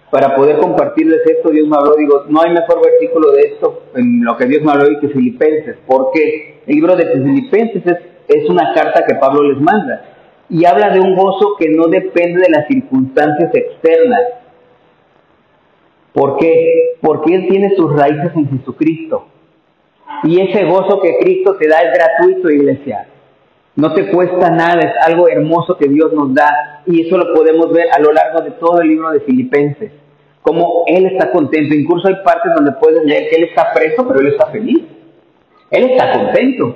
para 0.09 0.35
poder 0.35 0.57
compartirles 0.57 1.21
esto, 1.23 1.49
Dios 1.49 1.67
me 1.67 1.77
habló, 1.77 1.93
digo, 1.95 2.25
no 2.29 2.41
hay 2.41 2.51
mejor 2.51 2.81
versículo 2.83 3.31
de 3.31 3.41
esto 3.41 3.83
en 3.95 4.25
lo 4.25 4.35
que 4.37 4.47
Dios 4.47 4.63
me 4.63 4.71
habló 4.71 4.87
que 4.99 5.09
Filipenses, 5.09 5.77
porque 5.85 6.61
el 6.65 6.75
libro 6.75 6.95
de 6.95 7.05
Filipenses 7.05 7.83
es, 7.85 7.97
es 8.27 8.49
una 8.49 8.73
carta 8.73 9.05
que 9.05 9.15
Pablo 9.15 9.43
les 9.43 9.61
manda 9.61 10.01
y 10.49 10.65
habla 10.65 10.89
de 10.89 10.99
un 10.99 11.15
gozo 11.15 11.55
que 11.59 11.69
no 11.69 11.87
depende 11.87 12.41
de 12.41 12.49
las 12.49 12.65
circunstancias 12.67 13.53
externas, 13.53 14.21
¿Por 16.13 16.37
qué? 16.37 16.97
Porque 17.01 17.35
Él 17.35 17.47
tiene 17.47 17.75
sus 17.75 17.95
raíces 17.95 18.31
en 18.35 18.49
Jesucristo. 18.49 19.27
Y 20.23 20.41
ese 20.41 20.65
gozo 20.65 20.99
que 21.01 21.17
Cristo 21.19 21.55
te 21.55 21.67
da 21.67 21.77
es 21.81 21.93
gratuito, 21.93 22.49
iglesia. 22.49 23.07
No 23.75 23.93
te 23.93 24.09
cuesta 24.09 24.49
nada, 24.49 24.79
es 24.81 25.07
algo 25.07 25.29
hermoso 25.29 25.77
que 25.77 25.87
Dios 25.87 26.11
nos 26.13 26.33
da. 26.33 26.81
Y 26.85 27.07
eso 27.07 27.17
lo 27.17 27.33
podemos 27.33 27.71
ver 27.71 27.85
a 27.91 27.99
lo 27.99 28.11
largo 28.11 28.41
de 28.41 28.51
todo 28.51 28.81
el 28.81 28.89
libro 28.89 29.11
de 29.11 29.21
Filipenses. 29.21 29.91
Como 30.41 30.83
Él 30.87 31.05
está 31.05 31.31
contento. 31.31 31.75
Incluso 31.75 32.07
hay 32.07 32.15
partes 32.23 32.51
donde 32.55 32.71
puedes 32.73 33.03
leer 33.05 33.29
que 33.29 33.37
Él 33.37 33.43
está 33.45 33.71
preso, 33.73 34.07
pero 34.07 34.19
Él 34.19 34.27
está 34.27 34.47
feliz. 34.47 34.83
Él 35.69 35.91
está 35.91 36.11
contento. 36.11 36.75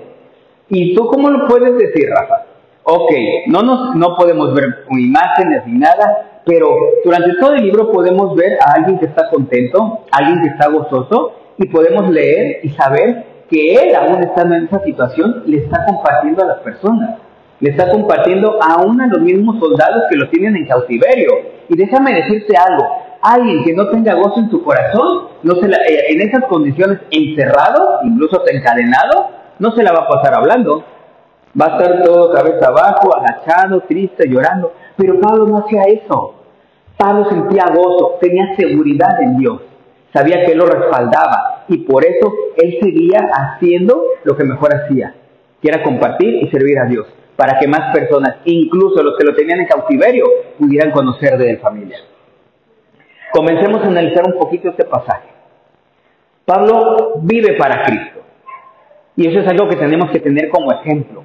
¿Y 0.69 0.95
tú 0.95 1.07
cómo 1.07 1.29
lo 1.29 1.47
puedes 1.47 1.75
decir, 1.77 2.09
Rafa? 2.09 2.45
Ok, 2.83 3.11
no, 3.47 3.93
no 3.93 4.15
podemos 4.15 4.53
ver 4.53 4.85
imágenes 4.89 5.65
ni 5.65 5.79
nada, 5.79 6.32
pero 6.45 6.75
durante 7.03 7.35
todo 7.39 7.53
el 7.53 7.63
libro 7.63 7.91
podemos 7.91 8.35
ver 8.35 8.57
a 8.61 8.73
alguien 8.73 8.99
que 8.99 9.05
está 9.05 9.29
contento, 9.29 10.05
alguien 10.11 10.41
que 10.41 10.49
está 10.49 10.69
gozoso, 10.69 11.33
y 11.57 11.67
podemos 11.67 12.09
leer 12.09 12.59
y 12.63 12.69
saber 12.69 13.25
que 13.49 13.75
él, 13.75 13.95
aún 13.95 14.23
estando 14.23 14.55
en 14.55 14.65
esa 14.65 14.79
situación, 14.83 15.43
le 15.45 15.57
está 15.57 15.85
compartiendo 15.85 16.43
a 16.43 16.47
las 16.47 16.59
personas. 16.59 17.19
Le 17.59 17.69
está 17.69 17.91
compartiendo 17.91 18.59
aún 18.61 18.99
a 18.99 19.07
los 19.07 19.21
mismos 19.21 19.59
soldados 19.59 20.03
que 20.09 20.17
lo 20.17 20.29
tienen 20.29 20.55
en 20.55 20.65
cautiverio. 20.65 21.31
Y 21.69 21.77
déjame 21.77 22.13
decirte 22.13 22.55
algo, 22.57 22.83
alguien 23.21 23.63
que 23.63 23.73
no 23.73 23.87
tenga 23.89 24.15
gozo 24.15 24.39
en 24.39 24.49
su 24.49 24.63
corazón, 24.63 25.27
no 25.43 25.55
se 25.55 25.67
eh, 25.67 26.05
en 26.09 26.21
esas 26.21 26.45
condiciones 26.45 26.99
encerrado, 27.09 27.99
incluso 28.03 28.43
encadenado, 28.47 29.29
no 29.59 29.71
se 29.71 29.83
la 29.83 29.93
va 29.93 29.99
a 29.99 30.07
pasar 30.09 30.33
hablando. 30.35 30.83
Va 31.59 31.65
a 31.65 31.77
estar 31.77 32.03
todo 32.03 32.33
cabeza 32.33 32.67
abajo, 32.67 33.15
agachado, 33.15 33.81
triste, 33.81 34.27
llorando. 34.27 34.73
Pero 34.97 35.19
Pablo 35.19 35.45
no 35.47 35.59
hacía 35.59 35.83
eso. 35.83 36.43
Pablo 36.97 37.25
sentía 37.29 37.65
gozo, 37.73 38.17
tenía 38.21 38.55
seguridad 38.55 39.21
en 39.21 39.37
Dios, 39.37 39.61
sabía 40.13 40.45
que 40.45 40.51
Él 40.51 40.59
lo 40.59 40.65
respaldaba 40.65 41.65
y 41.67 41.79
por 41.79 42.05
eso 42.05 42.31
Él 42.55 42.77
seguía 42.81 43.19
haciendo 43.33 44.03
lo 44.23 44.37
que 44.37 44.43
mejor 44.45 44.75
hacía, 44.75 45.15
que 45.61 45.69
era 45.69 45.83
compartir 45.83 46.35
y 46.35 46.49
servir 46.49 46.77
a 46.79 46.85
Dios, 46.87 47.07
para 47.35 47.59
que 47.59 47.67
más 47.67 47.93
personas, 47.93 48.37
incluso 48.45 49.01
los 49.01 49.17
que 49.17 49.25
lo 49.25 49.33
tenían 49.33 49.61
en 49.61 49.67
cautiverio, 49.67 50.25
pudieran 50.59 50.91
conocer 50.91 51.37
de 51.37 51.49
él 51.49 51.59
familia. 51.59 51.97
Comencemos 53.33 53.83
a 53.83 53.87
analizar 53.87 54.23
un 54.27 54.39
poquito 54.39 54.69
este 54.69 54.85
pasaje. 54.85 55.29
Pablo 56.45 57.13
vive 57.21 57.57
para 57.57 57.83
Cristo. 57.83 58.21
Y 59.15 59.27
eso 59.27 59.39
es 59.39 59.47
algo 59.47 59.67
que 59.67 59.75
tenemos 59.75 60.11
que 60.11 60.19
tener 60.19 60.49
como 60.49 60.71
ejemplo 60.71 61.23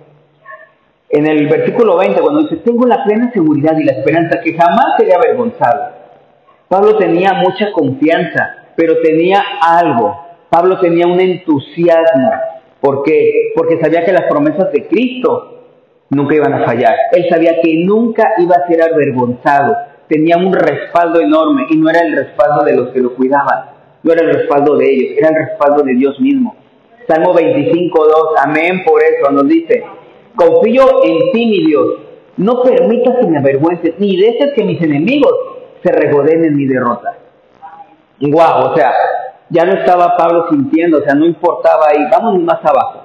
en 1.11 1.27
el 1.27 1.49
versículo 1.49 1.97
20, 1.97 2.21
cuando 2.21 2.43
dice, 2.43 2.57
tengo 2.57 2.87
la 2.87 3.05
plena 3.05 3.33
seguridad 3.33 3.77
y 3.79 3.85
la 3.85 3.93
esperanza 3.93 4.41
que 4.41 4.53
jamás 4.53 4.97
seré 4.99 5.15
avergonzado. 5.15 5.91
Pablo 6.69 6.97
tenía 6.99 7.33
mucha 7.35 7.73
confianza, 7.73 8.73
pero 8.77 9.01
tenía 9.03 9.43
algo. 9.63 10.15
Pablo 10.51 10.79
tenía 10.81 11.07
un 11.07 11.19
entusiasmo. 11.19 12.31
¿Por 12.81 13.03
qué? 13.03 13.53
Porque 13.57 13.81
sabía 13.81 14.05
que 14.05 14.13
las 14.13 14.25
promesas 14.25 14.71
de 14.73 14.87
Cristo 14.87 15.59
nunca 16.11 16.35
iban 16.35 16.53
a 16.55 16.65
fallar. 16.65 16.95
Él 17.13 17.27
sabía 17.31 17.61
que 17.63 17.85
nunca 17.85 18.35
iba 18.39 18.55
a 18.57 18.69
ser 18.69 18.83
avergonzado. 18.83 19.77
Tenía 20.09 20.37
un 20.37 20.53
respaldo 20.53 21.21
enorme 21.21 21.67
y 21.71 21.77
no 21.77 21.89
era 21.91 22.01
el 22.01 22.17
respaldo 22.17 22.65
de 22.65 22.77
los 22.77 22.89
que 22.91 23.01
lo 23.01 23.15
cuidaban, 23.15 23.71
no 24.03 24.13
era 24.13 24.25
el 24.25 24.33
respaldo 24.33 24.77
de 24.77 24.91
ellos, 24.91 25.19
era 25.19 25.29
el 25.29 25.49
respaldo 25.49 25.83
de 25.83 25.95
Dios 25.95 26.19
mismo. 26.19 26.57
Salmo 27.07 27.35
25.2, 27.35 28.35
amén 28.43 28.85
por 28.87 29.03
eso 29.03 29.31
nos 29.33 29.47
dice, 29.47 29.85
confío 30.39 31.05
en 31.05 31.33
ti 31.33 31.47
mi 31.47 31.67
Dios, 31.67 31.87
no 32.37 32.63
permitas 32.63 33.17
que 33.21 33.27
me 33.27 33.39
avergüences, 33.39 33.95
ni 33.99 34.17
dejes 34.17 34.53
que 34.55 34.65
mis 34.65 34.81
enemigos 34.81 35.33
se 35.83 35.93
regoden 35.93 36.45
en 36.45 36.57
mi 36.57 36.67
derrota. 36.67 37.19
Guau, 38.21 38.73
o 38.73 38.77
sea, 38.77 38.93
ya 39.51 39.65
no 39.65 39.73
estaba 39.73 40.17
Pablo 40.17 40.47
sintiendo, 40.51 40.99
o 40.99 41.03
sea, 41.03 41.15
no 41.15 41.27
importaba 41.27 41.89
ahí, 41.89 42.05
vamos 42.11 42.41
más 42.43 42.61
abajo. 42.65 43.03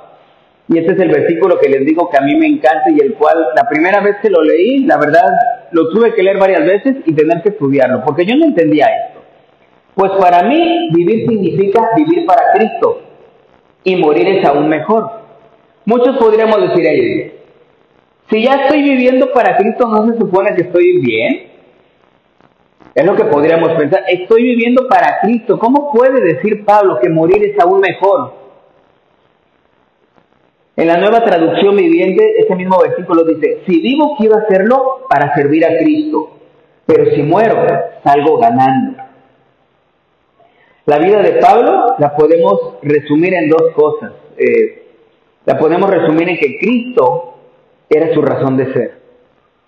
Y 0.68 0.78
este 0.78 0.94
es 0.94 1.00
el 1.00 1.10
versículo 1.10 1.60
que 1.60 1.70
les 1.70 1.86
digo 1.86 2.10
que 2.10 2.18
a 2.18 2.22
mí 2.22 2.36
me 2.36 2.48
encanta 2.48 2.90
y 2.90 3.00
el 3.00 3.16
cual 3.16 3.36
la 3.56 3.68
primera 3.68 4.00
vez 4.02 4.18
que 4.22 4.30
lo 4.30 4.42
leí, 4.42 4.86
la 4.86 4.98
verdad, 4.98 5.28
lo 5.72 5.90
tuve 5.90 6.14
que 6.14 6.24
leer 6.24 6.38
varias 6.38 6.66
veces 6.66 6.98
y 7.06 7.14
tener 7.14 7.42
que 7.42 7.50
estudiarlo, 7.50 8.04
porque 8.06 8.26
yo 8.26 8.36
no 8.38 8.46
entendía 8.46 8.86
esto. 8.86 9.22
Pues 9.96 10.12
para 10.20 10.44
mí 10.44 10.90
vivir 10.92 11.28
significa 11.28 11.90
vivir 11.96 12.26
para 12.26 12.52
Cristo 12.54 13.02
y 13.84 13.96
morir 13.96 14.28
es 14.28 14.46
aún 14.46 14.70
mejor. 14.70 15.23
Muchos 15.86 16.18
podríamos 16.18 16.62
decir, 16.70 16.86
ellos, 16.86 17.32
si 18.30 18.44
ya 18.44 18.54
estoy 18.54 18.82
viviendo 18.82 19.32
para 19.34 19.58
Cristo, 19.58 19.88
¿no 19.88 20.12
se 20.12 20.18
supone 20.18 20.56
que 20.56 20.64
estoy 20.64 21.00
bien? 21.02 21.52
Es 22.96 23.06
lo 23.06 23.16
que 23.16 23.26
podríamos 23.26 23.72
pensar. 23.74 24.04
Estoy 24.08 24.44
viviendo 24.44 24.88
para 24.88 25.20
Cristo. 25.22 25.58
¿Cómo 25.58 25.92
puede 25.92 26.22
decir 26.22 26.64
Pablo 26.64 27.00
que 27.02 27.10
morir 27.10 27.44
es 27.44 27.60
aún 27.60 27.80
mejor? 27.80 28.34
En 30.76 30.88
la 30.88 30.98
nueva 30.98 31.24
traducción 31.24 31.76
viviente, 31.76 32.36
ese 32.40 32.56
mismo 32.56 32.80
versículo 32.80 33.24
dice, 33.24 33.62
si 33.68 33.80
vivo 33.82 34.16
quiero 34.18 34.38
hacerlo 34.38 35.06
para 35.10 35.34
servir 35.36 35.66
a 35.66 35.78
Cristo, 35.78 36.38
pero 36.86 37.12
si 37.14 37.22
muero, 37.22 37.56
salgo 38.04 38.38
ganando. 38.38 38.98
La 40.86 40.98
vida 40.98 41.22
de 41.22 41.34
Pablo 41.34 41.96
la 42.00 42.16
podemos 42.16 42.78
resumir 42.82 43.34
en 43.34 43.50
dos 43.50 43.72
cosas. 43.76 44.14
Eh, 44.38 44.83
la 45.46 45.58
podemos 45.58 45.90
resumir 45.90 46.30
en 46.30 46.38
que 46.38 46.58
Cristo 46.60 47.34
era 47.90 48.14
su 48.14 48.22
razón 48.22 48.58
de 48.58 48.74
ser. 48.74 49.00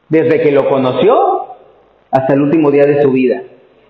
Desde 0.10 0.42
que 0.42 0.52
lo 0.52 0.70
conoció 0.70 1.56
hasta 2.12 2.34
el 2.34 2.42
último 2.42 2.72
día 2.72 2.86
de 2.86 3.02
su 3.02 3.12
vida. 3.12 3.42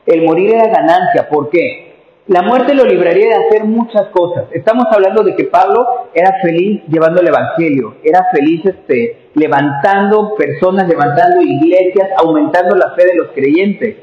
El 0.05 0.23
morir 0.23 0.53
era 0.55 0.67
ganancia. 0.67 1.29
¿Por 1.29 1.49
qué? 1.49 1.85
La 2.27 2.41
muerte 2.41 2.73
lo 2.73 2.85
libraría 2.85 3.27
de 3.27 3.45
hacer 3.45 3.65
muchas 3.65 4.07
cosas. 4.07 4.45
Estamos 4.51 4.85
hablando 4.91 5.21
de 5.23 5.35
que 5.35 5.43
Pablo 5.43 5.85
era 6.11 6.39
feliz 6.41 6.81
llevando 6.87 7.21
el 7.21 7.27
Evangelio, 7.27 7.97
era 8.03 8.25
feliz 8.33 8.65
este, 8.65 9.29
levantando 9.35 10.33
personas, 10.35 10.87
levantando 10.87 11.39
iglesias, 11.41 12.09
aumentando 12.17 12.75
la 12.75 12.95
fe 12.95 13.05
de 13.05 13.15
los 13.15 13.27
creyentes. 13.27 13.97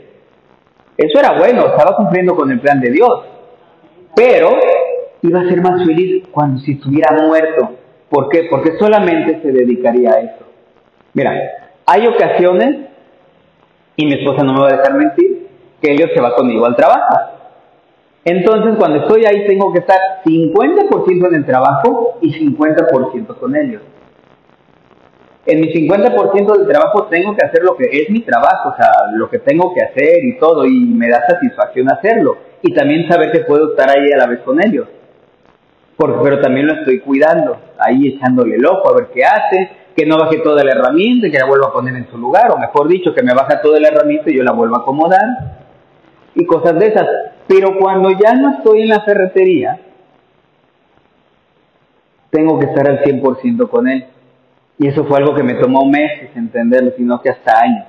Eso 0.97 1.19
era 1.19 1.37
bueno, 1.37 1.67
estaba 1.67 1.97
cumpliendo 1.97 2.37
con 2.37 2.53
el 2.53 2.61
plan 2.61 2.81
de 2.81 2.91
Dios. 2.93 3.25
Pero 4.15 4.51
iba 5.23 5.41
a 5.41 5.49
ser 5.49 5.63
más 5.63 5.85
feliz 5.85 6.25
cuando 6.31 6.61
si 6.61 6.73
estuviera 6.73 7.17
muerto. 7.27 7.77
¿Por 8.09 8.29
qué? 8.29 8.47
Porque 8.51 8.77
solamente 8.79 9.41
se 9.41 9.53
dedicaría 9.53 10.11
a 10.11 10.21
eso. 10.21 10.45
Mira, 11.15 11.33
hay 11.87 12.07
ocasiones, 12.07 12.89
y 13.97 14.07
mi 14.07 14.15
esposa 14.15 14.45
no 14.45 14.53
me 14.53 14.61
va 14.61 14.69
a 14.69 14.77
dejar 14.77 14.95
mentir, 14.95 15.49
que 15.81 15.93
ellos 15.93 16.11
se 16.15 16.21
va 16.21 16.35
conmigo 16.35 16.67
al 16.67 16.77
trabajo. 16.77 17.17
Entonces, 18.25 18.75
cuando 18.79 19.01
estoy 19.01 19.25
ahí, 19.25 19.47
tengo 19.47 19.73
que 19.73 19.81
estar 19.81 19.99
50% 20.25 21.29
en 21.29 21.35
el 21.35 21.45
trabajo 21.45 22.19
y 22.21 22.33
50% 22.33 23.39
con 23.39 23.57
ellos. 23.57 23.83
En 25.45 25.61
mi 25.61 25.73
50% 25.73 26.57
del 26.57 26.69
trabajo 26.69 27.09
tengo 27.09 27.35
que 27.35 27.45
hacer 27.45 27.65
lo 27.65 27.77
que 27.77 27.85
es 27.91 28.11
mi 28.11 28.21
trabajo, 28.21 28.69
o 28.69 28.77
sea, 28.77 28.93
lo 29.17 29.29
que 29.29 29.41
tengo 29.41 29.75
que 29.75 29.83
hacer 29.83 30.25
y 30.25 30.39
todo, 30.39 30.65
y 30.67 30.87
me 30.87 31.09
da 31.09 31.27
satisfacción 31.27 31.91
hacerlo. 31.91 32.37
Y 32.63 32.73
también 32.73 33.09
saber 33.09 33.33
que 33.33 33.41
puedo 33.41 33.71
estar 33.71 33.91
ahí 33.91 34.13
a 34.13 34.19
la 34.19 34.27
vez 34.27 34.41
con 34.41 34.65
ellos. 34.65 34.87
Pero 36.23 36.41
también 36.41 36.67
lo 36.67 36.75
estoy 36.75 37.01
cuidando, 37.01 37.59
ahí 37.79 38.09
echándole 38.09 38.57
el 38.57 38.67
ojo 38.67 38.89
a 38.89 38.95
ver 38.95 39.09
qué 39.15 39.25
hace, 39.25 39.71
que 39.95 40.07
no 40.07 40.17
baje 40.19 40.39
toda 40.39 40.65
la 40.65 40.73
herramienta, 40.73 41.31
que 41.31 41.39
la 41.39 41.47
vuelva 41.47 41.69
a 41.69 41.73
poner 41.73 41.95
en 41.95 42.11
su 42.11 42.19
lugar, 42.19 42.51
o 42.51 42.59
mejor 42.59 42.89
dicho, 42.89 43.15
que 43.15 43.23
me 43.23 43.35
baja 43.35 43.61
toda 43.61 43.79
la 43.79 43.89
herramienta 43.89 44.31
y 44.31 44.37
yo 44.37 44.43
la 44.43 44.53
vuelvo 44.53 44.77
a 44.77 44.81
acomodar, 44.81 45.25
y 46.35 46.45
cosas 46.47 46.79
de 46.79 46.87
esas. 46.89 47.07
Pero 47.47 47.79
cuando 47.79 48.11
ya 48.11 48.35
no 48.35 48.57
estoy 48.57 48.83
en 48.83 48.89
la 48.89 49.01
ferretería, 49.01 49.79
tengo 52.31 52.59
que 52.59 52.67
estar 52.67 52.89
al 52.89 53.03
100% 53.05 53.69
con 53.69 53.89
él. 53.89 54.07
Y 54.79 54.89
eso 54.89 55.05
fue 55.05 55.19
algo 55.19 55.35
que 55.35 55.43
me 55.43 55.55
tomó 55.55 55.85
meses 55.85 56.31
entenderlo, 56.35 56.93
sino 56.97 57.21
que 57.21 57.31
hasta 57.31 57.61
años. 57.61 57.87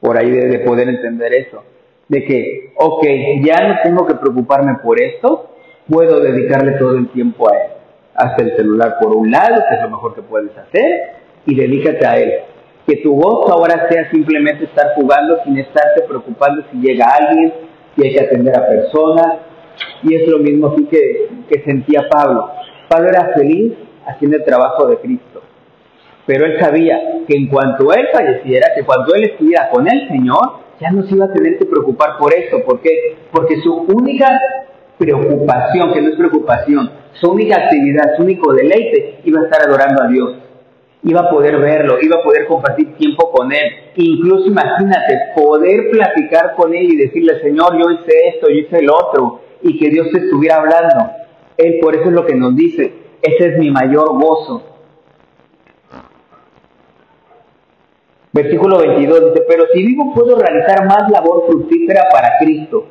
Por 0.00 0.18
ahí 0.18 0.30
de, 0.30 0.58
poder 0.60 0.88
entender 0.88 1.32
eso. 1.32 1.62
De 2.08 2.24
que, 2.24 2.72
ok, 2.76 3.04
ya 3.42 3.68
no 3.68 3.74
tengo 3.82 4.06
que 4.06 4.14
preocuparme 4.16 4.74
por 4.82 5.00
esto, 5.00 5.55
puedo 5.88 6.20
dedicarle 6.20 6.72
todo 6.72 6.96
el 6.96 7.08
tiempo 7.08 7.48
a 7.48 7.56
él. 7.56 7.70
Hasta 8.14 8.42
el 8.42 8.56
celular 8.56 8.96
por 9.00 9.14
un 9.14 9.30
lado, 9.30 9.62
que 9.68 9.76
es 9.76 9.82
lo 9.82 9.90
mejor 9.90 10.14
que 10.14 10.22
puedes 10.22 10.56
hacer, 10.56 10.84
y 11.44 11.54
dedícate 11.54 12.06
a 12.06 12.16
él. 12.16 12.32
Que 12.86 12.96
tu 12.96 13.14
voz 13.14 13.50
ahora 13.50 13.88
sea 13.90 14.10
simplemente 14.10 14.64
estar 14.64 14.94
jugando 14.94 15.38
sin 15.44 15.58
estarte 15.58 16.02
preocupando 16.02 16.64
si 16.70 16.78
llega 16.78 17.06
alguien, 17.06 17.52
y 17.96 18.06
hay 18.06 18.14
que 18.14 18.24
atender 18.24 18.56
a 18.56 18.66
personas. 18.66 19.38
Y 20.02 20.14
es 20.14 20.28
lo 20.28 20.38
mismo 20.38 20.74
que, 20.74 21.28
que 21.48 21.62
sentía 21.64 22.08
Pablo. 22.08 22.50
Pablo 22.88 23.08
era 23.08 23.32
feliz 23.34 23.74
haciendo 24.06 24.38
el 24.38 24.44
trabajo 24.44 24.86
de 24.86 24.96
Cristo. 24.98 25.42
Pero 26.26 26.46
él 26.46 26.58
sabía 26.58 26.98
que 27.28 27.36
en 27.36 27.48
cuanto 27.48 27.92
él 27.92 28.08
falleciera, 28.12 28.68
que 28.74 28.84
cuando 28.84 29.14
él 29.14 29.24
estuviera 29.24 29.68
con 29.70 29.86
el 29.86 30.08
Señor, 30.08 30.60
ya 30.80 30.90
no 30.90 31.02
se 31.04 31.14
iba 31.14 31.26
a 31.26 31.32
tener 31.32 31.58
que 31.58 31.66
preocupar 31.66 32.18
por 32.18 32.34
eso. 32.34 32.62
¿Por 32.64 32.80
qué? 32.80 33.16
Porque 33.30 33.60
su 33.60 33.74
única 33.74 34.40
preocupación, 34.98 35.92
que 35.92 36.00
no 36.00 36.10
es 36.10 36.16
preocupación, 36.16 36.90
su 37.20 37.30
única 37.30 37.56
actividad, 37.56 38.16
su 38.16 38.22
único 38.22 38.52
deleite, 38.52 39.20
iba 39.24 39.40
a 39.40 39.44
estar 39.44 39.68
adorando 39.68 40.02
a 40.02 40.08
Dios. 40.08 40.36
Iba 41.02 41.20
a 41.20 41.30
poder 41.30 41.58
verlo, 41.58 41.98
iba 42.02 42.16
a 42.16 42.22
poder 42.22 42.46
compartir 42.46 42.94
tiempo 42.96 43.30
con 43.30 43.52
Él. 43.52 43.70
Incluso 43.96 44.46
imagínate, 44.46 45.18
poder 45.36 45.90
platicar 45.90 46.54
con 46.56 46.74
Él 46.74 46.92
y 46.92 46.96
decirle, 46.96 47.40
Señor, 47.40 47.78
yo 47.78 47.90
hice 47.90 48.28
esto, 48.34 48.48
yo 48.48 48.56
hice 48.56 48.78
el 48.78 48.90
otro, 48.90 49.40
y 49.62 49.78
que 49.78 49.88
Dios 49.88 50.08
te 50.12 50.18
estuviera 50.18 50.56
hablando. 50.56 51.10
Él 51.56 51.78
por 51.80 51.94
eso 51.94 52.08
es 52.08 52.12
lo 52.12 52.26
que 52.26 52.34
nos 52.34 52.56
dice, 52.56 52.92
ese 53.22 53.48
es 53.48 53.58
mi 53.58 53.70
mayor 53.70 54.08
gozo. 54.20 54.62
Versículo 58.32 58.78
22 58.78 59.32
dice, 59.32 59.44
pero 59.48 59.64
si 59.72 59.82
vivo 59.86 60.12
puedo 60.12 60.38
realizar 60.38 60.84
más 60.86 61.10
labor 61.10 61.46
fructífera 61.46 62.08
para 62.12 62.32
Cristo. 62.38 62.86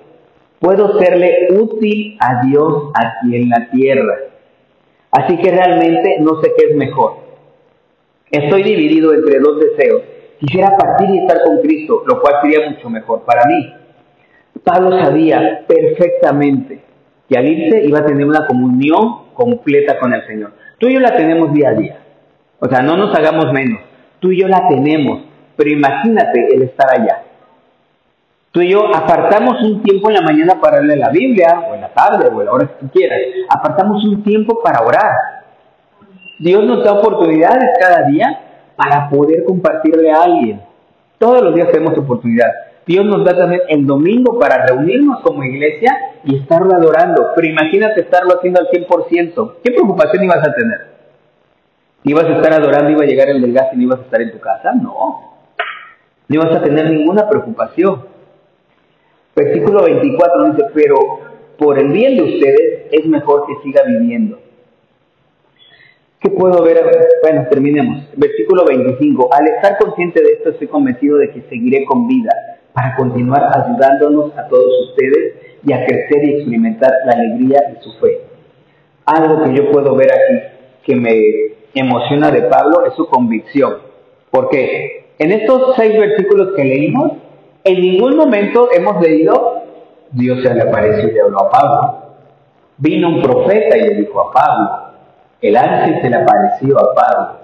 Puedo 0.59 0.99
serle 0.99 1.47
útil 1.51 2.17
a 2.19 2.45
Dios 2.45 2.91
aquí 2.93 3.35
en 3.35 3.49
la 3.49 3.69
tierra. 3.69 4.15
Así 5.11 5.37
que 5.37 5.51
realmente 5.51 6.17
no 6.19 6.41
sé 6.41 6.51
qué 6.57 6.71
es 6.71 6.75
mejor. 6.75 7.17
Estoy 8.31 8.63
dividido 8.63 9.13
entre 9.13 9.39
dos 9.39 9.59
deseos. 9.59 10.01
Quisiera 10.39 10.75
partir 10.75 11.09
y 11.09 11.19
estar 11.19 11.43
con 11.45 11.59
Cristo, 11.61 12.03
lo 12.05 12.19
cual 12.19 12.35
sería 12.41 12.69
mucho 12.69 12.89
mejor 12.89 13.23
para 13.23 13.43
mí. 13.45 13.73
Pablo 14.63 14.99
sabía 14.99 15.63
perfectamente 15.67 16.81
que 17.29 17.37
al 17.37 17.47
irse 17.47 17.85
iba 17.85 17.99
a 17.99 18.05
tener 18.05 18.25
una 18.25 18.45
comunión 18.47 19.33
completa 19.33 19.99
con 19.99 20.13
el 20.13 20.25
Señor. 20.27 20.53
Tú 20.79 20.87
y 20.87 20.95
yo 20.95 20.99
la 20.99 21.15
tenemos 21.15 21.53
día 21.53 21.69
a 21.69 21.73
día. 21.73 21.99
O 22.59 22.67
sea, 22.67 22.81
no 22.81 22.97
nos 22.97 23.15
hagamos 23.15 23.51
menos. 23.53 23.81
Tú 24.19 24.31
y 24.31 24.41
yo 24.41 24.47
la 24.47 24.67
tenemos. 24.67 25.21
Pero 25.55 25.69
imagínate 25.69 26.47
el 26.53 26.63
estar 26.63 26.87
allá. 26.91 27.24
Tú 28.55 28.61
y 28.61 28.71
yo 28.71 28.87
apartamos 28.95 29.61
un 29.63 29.83
tiempo 29.83 30.09
en 30.09 30.15
la 30.15 30.21
mañana 30.21 30.61
para 30.61 30.79
leer 30.79 30.99
la 30.99 31.09
Biblia, 31.09 31.65
o 31.69 31.75
en 31.75 31.81
la 31.81 31.89
tarde, 31.89 32.29
o 32.33 32.39
en 32.39 32.45
la 32.45 32.53
hora 32.53 32.67
que 32.67 32.85
tú 32.85 32.89
quieras. 32.89 33.19
Apartamos 33.49 34.01
un 34.05 34.23
tiempo 34.23 34.61
para 34.63 34.79
orar. 34.79 35.11
Dios 36.39 36.63
nos 36.63 36.81
da 36.81 36.93
oportunidades 36.93 37.71
cada 37.77 38.07
día 38.07 38.39
para 38.77 39.09
poder 39.09 39.43
compartirle 39.43 40.09
a 40.09 40.23
alguien. 40.23 40.61
Todos 41.17 41.41
los 41.41 41.53
días 41.53 41.69
tenemos 41.69 41.97
oportunidad. 41.97 42.47
Dios 42.87 43.03
nos 43.03 43.25
da 43.25 43.35
también 43.35 43.59
el 43.67 43.85
domingo 43.85 44.39
para 44.39 44.65
reunirnos 44.65 45.19
como 45.19 45.43
iglesia 45.43 45.91
y 46.23 46.37
estarlo 46.37 46.75
adorando. 46.75 47.31
Pero 47.35 47.47
imagínate 47.49 47.99
estarlo 47.99 48.37
haciendo 48.37 48.61
al 48.61 48.69
100%. 48.69 49.55
¿Qué 49.65 49.71
preocupación 49.71 50.23
ibas 50.23 50.47
a 50.47 50.53
tener? 50.53 50.79
¿Ibas 52.05 52.23
a 52.23 52.35
estar 52.37 52.53
adorando, 52.53 52.89
iba 52.89 53.03
a 53.03 53.05
llegar 53.05 53.27
el 53.27 53.41
del 53.41 53.51
y 53.51 53.75
no 53.75 53.83
ibas 53.83 53.99
a 53.99 54.03
estar 54.03 54.21
en 54.21 54.31
tu 54.31 54.39
casa? 54.39 54.71
No. 54.71 54.93
No 56.29 56.35
ibas 56.35 56.55
a 56.55 56.63
tener 56.63 56.89
ninguna 56.89 57.27
preocupación. 57.27 58.14
Versículo 59.35 59.83
24 59.83 60.51
dice, 60.51 60.65
pero 60.73 60.95
por 61.57 61.77
el 61.77 61.89
bien 61.89 62.15
de 62.17 62.23
ustedes 62.23 62.85
es 62.91 63.05
mejor 63.05 63.45
que 63.47 63.53
siga 63.63 63.83
viviendo. 63.83 64.39
¿Qué 66.19 66.29
puedo 66.31 66.63
ver? 66.63 66.81
Bueno, 67.21 67.45
terminemos. 67.49 68.07
Versículo 68.15 68.65
25. 68.65 69.29
Al 69.31 69.47
estar 69.47 69.77
consciente 69.77 70.23
de 70.23 70.31
esto, 70.33 70.49
estoy 70.49 70.67
convencido 70.67 71.17
de 71.17 71.29
que 71.29 71.41
seguiré 71.49 71.85
con 71.85 72.07
vida 72.07 72.31
para 72.73 72.95
continuar 72.95 73.51
ayudándonos 73.53 74.35
a 74.37 74.47
todos 74.47 74.89
ustedes 74.89 75.35
y 75.63 75.73
a 75.73 75.85
crecer 75.85 76.23
y 76.23 76.35
experimentar 76.35 76.91
la 77.05 77.13
alegría 77.13 77.59
de 77.69 77.81
su 77.81 77.91
fe. 77.99 78.21
Algo 79.05 79.43
que 79.43 79.53
yo 79.53 79.71
puedo 79.71 79.95
ver 79.95 80.11
aquí 80.11 80.55
que 80.83 80.95
me 80.95 81.15
emociona 81.73 82.31
de 82.31 82.43
Pablo 82.43 82.85
es 82.85 82.93
su 82.95 83.07
convicción. 83.07 83.77
¿Por 84.31 84.49
qué? 84.49 85.05
En 85.19 85.31
estos 85.31 85.75
seis 85.75 85.97
versículos 85.97 86.53
que 86.55 86.63
leímos, 86.63 87.13
en 87.65 87.81
ningún 87.81 88.15
momento 88.15 88.69
hemos 88.71 89.01
leído 89.01 89.63
Dios 90.11 90.41
se 90.41 90.53
le 90.53 90.61
apareció 90.61 91.09
y 91.09 91.11
le 91.11 91.21
habló 91.21 91.41
a 91.41 91.49
Pablo. 91.49 91.95
Vino 92.77 93.09
un 93.09 93.21
profeta 93.21 93.77
y 93.77 93.81
le 93.81 93.95
dijo 93.95 94.21
a 94.21 94.31
Pablo. 94.31 94.69
El 95.41 95.57
ángel 95.57 96.01
se 96.01 96.09
le 96.09 96.15
apareció 96.15 96.79
a 96.79 96.93
Pablo. 96.93 97.39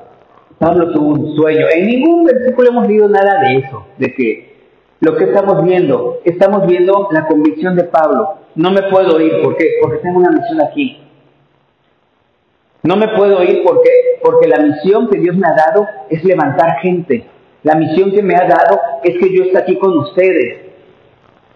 Pablo 0.58 0.92
tuvo 0.92 1.14
un 1.14 1.36
sueño. 1.36 1.66
En 1.74 1.88
ningún 1.88 2.24
versículo 2.24 2.70
hemos 2.70 2.88
leído 2.88 3.10
nada 3.10 3.40
de 3.42 3.58
eso, 3.58 3.86
de 3.98 4.14
que 4.14 4.52
lo 5.00 5.18
que 5.18 5.26
estamos 5.26 5.64
viendo, 5.64 6.20
estamos 6.24 6.68
viendo 6.68 7.10
la 7.12 7.26
convicción 7.26 7.76
de 7.76 7.84
Pablo. 7.86 8.36
No 8.56 8.72
me 8.72 8.84
puedo 8.84 9.20
ir, 9.20 9.42
¿por 9.42 9.58
qué? 9.58 9.66
Porque 9.82 9.98
tengo 9.98 10.20
una 10.20 10.30
misión 10.30 10.62
aquí. 10.62 11.00
No 12.84 12.96
me 12.96 13.10
puedo 13.10 13.44
ir, 13.44 13.64
¿por 13.64 13.82
qué? 13.82 13.90
Porque 14.24 14.48
la 14.48 14.60
misión 14.60 15.10
que 15.10 15.20
Dios 15.20 15.36
me 15.36 15.48
ha 15.48 15.54
dado 15.54 15.88
es 16.10 16.24
levantar 16.24 16.80
gente. 16.82 17.26
La 17.64 17.76
misión 17.76 18.12
que 18.12 18.24
me 18.24 18.36
ha 18.36 18.48
dado 18.48 18.80
es 19.04 19.18
que 19.18 19.36
yo 19.36 19.44
esté 19.44 19.60
aquí 19.60 19.78
con 19.78 19.98
ustedes. 19.98 20.72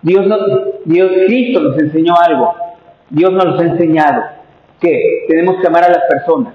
Dios, 0.01 0.27
no, 0.27 0.37
Dios 0.85 1.11
Cristo 1.25 1.61
nos 1.61 1.77
enseñó 1.79 2.13
algo. 2.19 2.53
Dios 3.09 3.31
nos 3.31 3.59
ha 3.59 3.63
enseñado 3.63 4.23
que 4.79 5.25
tenemos 5.27 5.59
que 5.61 5.67
amar 5.67 5.83
a 5.83 5.89
las 5.89 6.03
personas. 6.09 6.53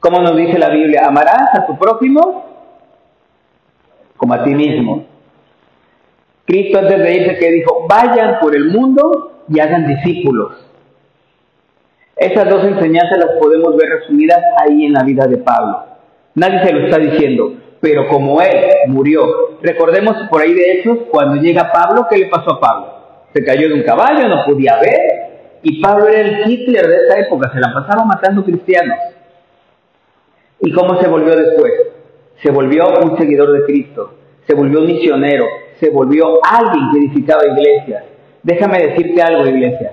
Como 0.00 0.20
nos 0.20 0.36
dice 0.36 0.58
la 0.58 0.68
Biblia, 0.68 1.02
amarás 1.06 1.54
a 1.54 1.66
tu 1.66 1.76
prójimo 1.76 2.46
como 4.16 4.34
a 4.34 4.44
ti 4.44 4.54
mismo. 4.54 5.06
Cristo 6.44 6.78
antes 6.78 6.98
de 6.98 7.14
irse 7.14 7.38
que 7.38 7.50
dijo, 7.50 7.86
vayan 7.88 8.38
por 8.40 8.54
el 8.54 8.66
mundo 8.66 9.44
y 9.48 9.60
hagan 9.60 9.86
discípulos. 9.86 10.64
Esas 12.16 12.48
dos 12.48 12.64
enseñanzas 12.64 13.18
las 13.18 13.38
podemos 13.40 13.76
ver 13.76 13.90
resumidas 13.90 14.40
ahí 14.60 14.86
en 14.86 14.92
la 14.92 15.04
vida 15.04 15.26
de 15.26 15.38
Pablo. 15.38 15.84
Nadie 16.34 16.64
se 16.64 16.72
lo 16.72 16.86
está 16.86 16.98
diciendo, 16.98 17.52
pero 17.80 18.08
como 18.08 18.40
él 18.40 18.66
murió, 18.88 19.58
recordemos 19.62 20.16
por 20.30 20.42
ahí 20.42 20.52
de 20.52 20.72
hechos, 20.72 20.98
cuando 21.10 21.40
llega 21.40 21.72
Pablo, 21.72 22.06
¿qué 22.10 22.18
le 22.18 22.26
pasó 22.26 22.54
a 22.54 22.60
Pablo? 22.60 22.92
Se 23.32 23.44
cayó 23.44 23.68
de 23.68 23.74
un 23.74 23.82
caballo, 23.82 24.26
no 24.28 24.44
podía 24.44 24.78
ver, 24.80 25.28
y 25.62 25.80
Pablo 25.80 26.08
era 26.08 26.20
el 26.20 26.50
Hitler 26.50 26.86
de 26.86 26.96
esa 26.96 27.20
época, 27.20 27.50
se 27.52 27.60
la 27.60 27.72
pasaba 27.72 28.04
matando 28.04 28.44
cristianos. 28.44 28.98
¿Y 30.60 30.72
cómo 30.72 31.00
se 31.00 31.08
volvió 31.08 31.36
después? 31.36 31.72
Se 32.42 32.50
volvió 32.50 32.88
un 33.02 33.16
seguidor 33.16 33.52
de 33.52 33.64
Cristo, 33.64 34.14
se 34.46 34.54
volvió 34.54 34.80
un 34.80 34.86
misionero, 34.86 35.46
se 35.78 35.90
volvió 35.90 36.40
alguien 36.42 36.90
que 36.92 36.98
edificaba 36.98 37.42
iglesias. 37.46 38.04
Déjame 38.42 38.78
decirte 38.78 39.22
algo, 39.22 39.46
iglesia. 39.46 39.92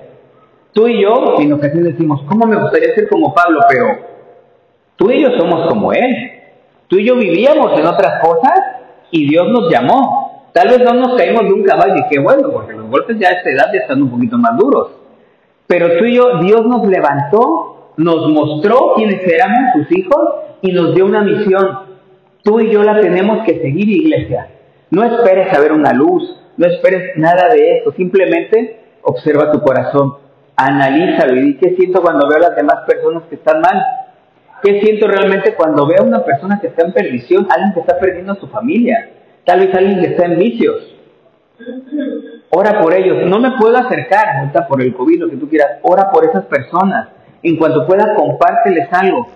Tú 0.72 0.88
y 0.88 1.02
yo 1.02 1.36
en 1.38 1.52
ocasiones 1.52 1.92
decimos, 1.92 2.22
¿cómo 2.28 2.46
me 2.46 2.56
gustaría 2.56 2.94
ser 2.94 3.08
como 3.08 3.34
Pablo? 3.34 3.60
Pero 3.68 3.86
tú 4.96 5.10
y 5.10 5.22
yo 5.22 5.30
somos 5.38 5.68
como 5.68 5.92
él. 5.92 6.35
Tú 6.88 6.96
y 6.98 7.06
yo 7.06 7.16
vivíamos 7.16 7.78
en 7.78 7.86
otras 7.86 8.20
cosas 8.22 8.60
y 9.10 9.28
Dios 9.28 9.48
nos 9.50 9.70
llamó. 9.70 10.50
Tal 10.52 10.68
vez 10.68 10.78
no 10.80 10.94
nos 10.94 11.16
caímos 11.16 11.42
de 11.42 11.52
un 11.52 11.62
caballo 11.64 11.96
y 11.96 12.08
qué 12.08 12.20
bueno, 12.20 12.50
porque 12.50 12.72
los 12.72 12.88
golpes 12.88 13.18
ya 13.18 13.28
a 13.28 13.32
esta 13.32 13.50
edad 13.50 13.66
ya 13.72 13.80
están 13.80 14.02
un 14.02 14.10
poquito 14.10 14.38
más 14.38 14.56
duros. 14.56 14.90
Pero 15.66 15.98
tú 15.98 16.04
y 16.04 16.14
yo, 16.14 16.38
Dios 16.38 16.64
nos 16.64 16.86
levantó, 16.86 17.92
nos 17.96 18.30
mostró 18.30 18.92
quiénes 18.94 19.20
éramos 19.26 19.72
sus 19.74 19.98
hijos 19.98 20.20
y 20.62 20.72
nos 20.72 20.94
dio 20.94 21.04
una 21.04 21.22
misión. 21.22 21.80
Tú 22.42 22.60
y 22.60 22.70
yo 22.70 22.82
la 22.82 23.00
tenemos 23.00 23.44
que 23.44 23.60
seguir, 23.60 23.88
iglesia. 23.88 24.48
No 24.90 25.02
esperes 25.04 25.52
a 25.52 25.60
ver 25.60 25.72
una 25.72 25.92
luz, 25.92 26.40
no 26.56 26.66
esperes 26.66 27.16
nada 27.16 27.48
de 27.48 27.78
eso, 27.78 27.92
simplemente 27.92 28.80
observa 29.02 29.50
tu 29.50 29.60
corazón, 29.60 30.14
analízalo 30.56 31.36
y 31.36 31.40
di 31.40 31.56
qué 31.58 31.74
siento 31.76 32.00
cuando 32.00 32.28
veo 32.28 32.38
a 32.38 32.48
las 32.48 32.56
demás 32.56 32.84
personas 32.86 33.24
que 33.28 33.34
están 33.34 33.60
mal 33.60 33.82
¿Qué 34.62 34.80
siento 34.80 35.06
realmente 35.06 35.54
cuando 35.54 35.86
veo 35.86 36.00
a 36.00 36.04
una 36.04 36.24
persona 36.24 36.58
que 36.60 36.68
está 36.68 36.86
en 36.86 36.92
perdición, 36.92 37.46
alguien 37.50 37.72
que 37.74 37.80
está 37.80 37.98
perdiendo 37.98 38.32
a 38.32 38.36
su 38.36 38.48
familia, 38.48 39.10
tal 39.44 39.60
vez 39.60 39.74
alguien 39.74 40.00
que 40.00 40.06
está 40.06 40.26
en 40.26 40.38
vicios? 40.38 40.94
Ora 42.50 42.80
por 42.80 42.94
ellos. 42.94 43.28
No 43.28 43.38
me 43.38 43.52
puedo 43.58 43.76
acercar, 43.76 44.44
está 44.46 44.66
por 44.66 44.80
el 44.82 44.94
COVID, 44.94 45.20
lo 45.20 45.30
que 45.30 45.36
tú 45.36 45.48
quieras. 45.48 45.78
Ora 45.82 46.10
por 46.10 46.24
esas 46.24 46.44
personas. 46.46 47.08
En 47.42 47.56
cuanto 47.56 47.86
pueda, 47.86 48.14
compárteles 48.14 48.88
algo. 48.92 49.28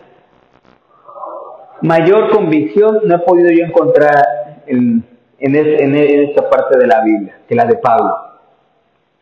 Mayor 1.82 2.30
convicción 2.30 3.00
no 3.04 3.14
he 3.14 3.18
podido 3.20 3.50
yo 3.50 3.64
encontrar 3.64 4.62
en, 4.66 5.04
en, 5.38 5.56
en 5.56 5.94
esta 5.94 6.48
parte 6.48 6.78
de 6.78 6.86
la 6.86 7.02
Biblia 7.02 7.38
que 7.48 7.54
la 7.54 7.64
de 7.64 7.76
Pablo. 7.76 8.10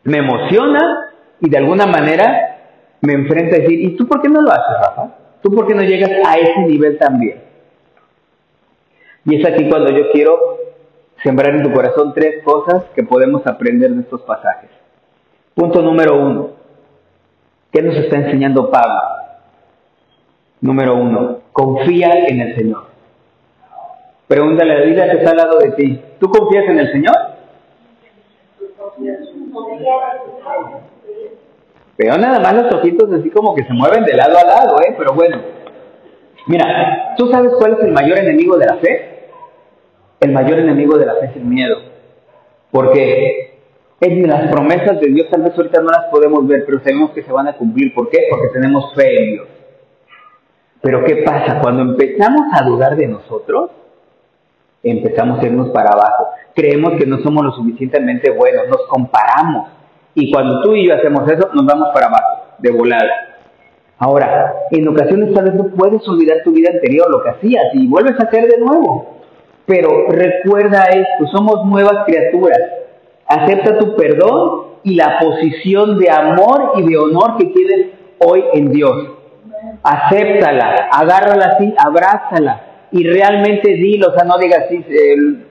Me 0.03 0.17
emociona 0.17 1.11
y 1.39 1.49
de 1.49 1.57
alguna 1.57 1.85
manera 1.85 2.57
me 3.01 3.13
enfrenta 3.13 3.55
a 3.55 3.59
decir, 3.59 3.79
¿y 3.79 3.95
tú 3.95 4.07
por 4.07 4.21
qué 4.21 4.29
no 4.29 4.41
lo 4.41 4.49
haces, 4.49 4.75
Rafa? 4.81 5.15
¿Tú 5.41 5.51
por 5.51 5.67
qué 5.67 5.73
no 5.73 5.83
llegas 5.83 6.11
a 6.25 6.35
ese 6.35 6.59
nivel 6.67 6.97
también? 6.97 7.41
Y 9.25 9.35
es 9.35 9.47
aquí 9.47 9.69
cuando 9.69 9.91
yo 9.91 10.11
quiero 10.11 10.57
sembrar 11.23 11.55
en 11.55 11.63
tu 11.63 11.71
corazón 11.71 12.13
tres 12.13 12.43
cosas 12.43 12.85
que 12.95 13.03
podemos 13.03 13.45
aprender 13.45 13.91
de 13.91 14.01
estos 14.01 14.21
pasajes. 14.21 14.69
Punto 15.53 15.81
número 15.81 16.17
uno. 16.17 16.49
¿Qué 17.71 17.81
nos 17.81 17.95
está 17.95 18.17
enseñando 18.17 18.71
Pablo? 18.71 18.99
Número 20.61 20.95
uno, 20.95 21.39
confía 21.53 22.27
en 22.27 22.41
el 22.41 22.55
Señor. 22.55 22.85
Pregúntale 24.27 24.73
a 24.73 24.79
la 24.79 24.85
vida 24.85 25.09
que 25.09 25.17
está 25.17 25.31
al 25.31 25.37
lado 25.37 25.59
de 25.59 25.71
ti. 25.71 26.01
¿Tú 26.19 26.29
confías 26.29 26.65
en 26.65 26.79
el 26.79 26.91
Señor? 26.91 27.15
Veo 31.99 32.17
nada 32.17 32.39
más 32.39 32.53
los 32.53 32.73
ojitos 32.75 33.11
así 33.11 33.29
como 33.29 33.53
que 33.53 33.65
se 33.65 33.73
mueven 33.73 34.05
de 34.05 34.13
lado 34.13 34.37
a 34.37 34.45
lado, 34.45 34.79
¿eh? 34.79 34.95
Pero 34.97 35.13
bueno. 35.13 35.37
Mira, 36.47 37.13
¿tú 37.17 37.29
sabes 37.29 37.51
cuál 37.59 37.73
es 37.73 37.79
el 37.81 37.91
mayor 37.91 38.19
enemigo 38.19 38.57
de 38.57 38.65
la 38.65 38.77
fe? 38.77 39.27
El 40.21 40.31
mayor 40.31 40.59
enemigo 40.59 40.97
de 40.97 41.05
la 41.05 41.15
fe 41.15 41.25
es 41.25 41.35
el 41.35 41.43
miedo. 41.43 41.75
Porque 42.71 43.59
en 43.99 44.25
las 44.29 44.49
promesas 44.49 45.01
de 45.01 45.07
Dios 45.09 45.27
tal 45.29 45.41
vez 45.41 45.53
ahorita 45.57 45.81
no 45.81 45.89
las 45.89 46.05
podemos 46.05 46.47
ver, 46.47 46.63
pero 46.65 46.79
sabemos 46.79 47.11
que 47.11 47.21
se 47.21 47.33
van 47.33 47.49
a 47.49 47.57
cumplir. 47.57 47.93
¿Por 47.93 48.09
qué? 48.09 48.27
Porque 48.31 48.47
tenemos 48.53 48.95
fe 48.95 49.21
en 49.21 49.33
Dios. 49.33 49.47
Pero 50.81 51.03
¿qué 51.03 51.17
pasa? 51.17 51.59
Cuando 51.61 51.81
empezamos 51.81 52.43
a 52.53 52.63
dudar 52.63 52.95
de 52.95 53.07
nosotros, 53.07 53.71
empezamos 54.83 55.41
a 55.41 55.45
irnos 55.45 55.71
para 55.71 55.89
abajo. 55.89 56.29
Creemos 56.55 56.93
que 56.97 57.05
no 57.05 57.17
somos 57.17 57.43
lo 57.43 57.51
suficientemente 57.51 58.31
buenos, 58.31 58.69
nos 58.69 58.87
comparamos 58.87 59.78
y 60.15 60.31
cuando 60.31 60.61
tú 60.61 60.75
y 60.75 60.87
yo 60.87 60.95
hacemos 60.95 61.29
eso, 61.29 61.49
nos 61.53 61.65
vamos 61.65 61.89
para 61.93 62.07
abajo, 62.07 62.55
de 62.57 62.71
volada. 62.71 63.29
Ahora, 63.97 64.53
en 64.71 64.87
ocasiones 64.87 65.33
tal 65.33 65.45
vez 65.45 65.55
no 65.55 65.67
puedes 65.75 66.07
olvidar 66.07 66.37
tu 66.43 66.51
vida 66.51 66.71
anterior, 66.73 67.09
lo 67.09 67.21
que 67.21 67.29
hacías, 67.29 67.65
y 67.73 67.87
vuelves 67.87 68.19
a 68.19 68.23
hacer 68.23 68.47
de 68.47 68.57
nuevo. 68.57 69.17
Pero 69.65 70.07
recuerda 70.09 70.85
esto, 70.85 71.27
somos 71.31 71.65
nuevas 71.65 72.05
criaturas. 72.05 72.59
Acepta 73.27 73.77
tu 73.77 73.95
perdón 73.95 74.79
y 74.83 74.95
la 74.95 75.19
posición 75.19 75.99
de 75.99 76.09
amor 76.09 76.71
y 76.77 76.83
de 76.83 76.97
honor 76.97 77.37
que 77.37 77.45
tienes 77.45 77.87
hoy 78.19 78.43
en 78.53 78.71
Dios. 78.71 78.95
Acéptala, 79.83 80.89
agárrala 80.91 81.53
así, 81.55 81.73
abrázala 81.77 82.69
y 82.91 83.03
realmente 83.03 83.73
dilo, 83.73 84.07
o 84.09 84.13
sea, 84.13 84.23
no 84.23 84.37
digas 84.37 84.65
así, 84.65 84.83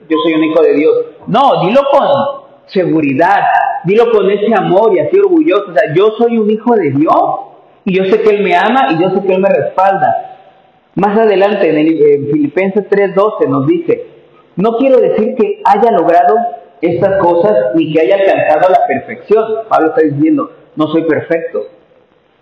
yo 0.09 0.17
soy 0.23 0.33
un 0.33 0.43
hijo 0.43 0.61
de 0.61 0.73
Dios. 0.73 0.93
No, 1.27 1.65
dilo 1.65 1.81
con 1.91 2.48
seguridad, 2.69 3.41
dilo 3.83 4.11
con 4.11 4.29
ese 4.29 4.53
amor 4.55 4.95
y 4.95 4.99
así 4.99 5.19
orgulloso. 5.19 5.71
O 5.71 5.73
sea, 5.73 5.93
yo 5.93 6.11
soy 6.17 6.37
un 6.37 6.49
hijo 6.49 6.75
de 6.75 6.91
Dios 6.91 7.23
y 7.85 7.95
yo 7.95 8.05
sé 8.05 8.21
que 8.21 8.29
Él 8.29 8.43
me 8.43 8.55
ama 8.55 8.89
y 8.91 9.01
yo 9.01 9.09
sé 9.11 9.25
que 9.25 9.33
Él 9.33 9.41
me 9.41 9.49
respalda. 9.49 10.37
Más 10.95 11.17
adelante 11.17 11.69
en, 11.69 11.77
el, 11.77 12.29
Filipenses 12.31 12.89
3:12 12.89 13.47
nos 13.47 13.67
dice, 13.67 14.05
no 14.55 14.77
quiero 14.77 14.97
decir 14.99 15.35
que 15.35 15.61
haya 15.63 15.91
logrado 15.91 16.35
estas 16.81 17.21
cosas 17.21 17.53
ni 17.75 17.93
que 17.93 18.01
haya 18.01 18.15
alcanzado 18.15 18.71
la 18.71 18.85
perfección. 18.87 19.43
Pablo 19.69 19.89
está 19.89 20.01
diciendo, 20.01 20.51
no 20.75 20.87
soy 20.87 21.03
perfecto, 21.03 21.67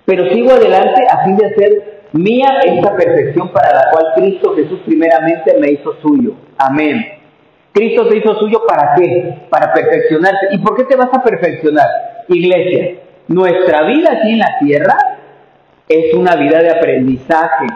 pero 0.06 0.28
sigo 0.32 0.52
adelante 0.52 1.04
a 1.10 1.24
fin 1.26 1.38
de 1.38 1.46
hacer 1.46 1.98
mía 2.14 2.60
esta 2.66 2.96
perfección 2.96 3.52
para 3.52 3.74
la 3.74 3.92
cual 3.92 4.06
Cristo 4.16 4.56
Jesús 4.56 4.80
primeramente 4.86 5.58
me 5.60 5.72
hizo 5.72 5.94
suyo. 6.02 6.34
Amén. 6.58 7.17
Cristo 7.78 8.10
se 8.10 8.18
hizo 8.18 8.34
suyo 8.40 8.64
para 8.68 8.96
qué? 8.96 9.36
Para 9.52 9.72
perfeccionarse. 9.72 10.48
¿Y 10.52 10.58
por 10.58 10.76
qué 10.76 10.86
te 10.86 10.96
vas 10.96 11.14
a 11.14 11.22
perfeccionar? 11.22 11.88
Iglesia, 12.28 12.96
nuestra 13.28 13.84
vida 13.84 14.14
aquí 14.14 14.32
en 14.32 14.40
la 14.40 14.58
tierra 14.60 14.96
es 15.88 16.12
una 16.16 16.36
vida 16.38 16.60
de 16.64 16.72
aprendizaje. 16.72 17.68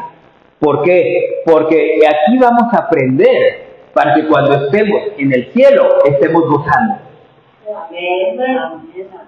¿Por 0.60 0.82
qué? 0.82 1.44
Porque 1.46 2.00
aquí 2.08 2.38
vamos 2.40 2.74
a 2.74 2.78
aprender 2.86 3.68
para 3.94 4.16
que 4.16 4.26
cuando 4.26 4.66
estemos 4.66 5.02
en 5.20 5.34
el 5.34 5.52
cielo 5.54 5.88
estemos 6.06 6.48
gozando. 6.48 6.96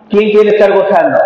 ¿Quién 0.10 0.32
quiere 0.32 0.58
estar 0.58 0.74
gozando? 0.74 1.20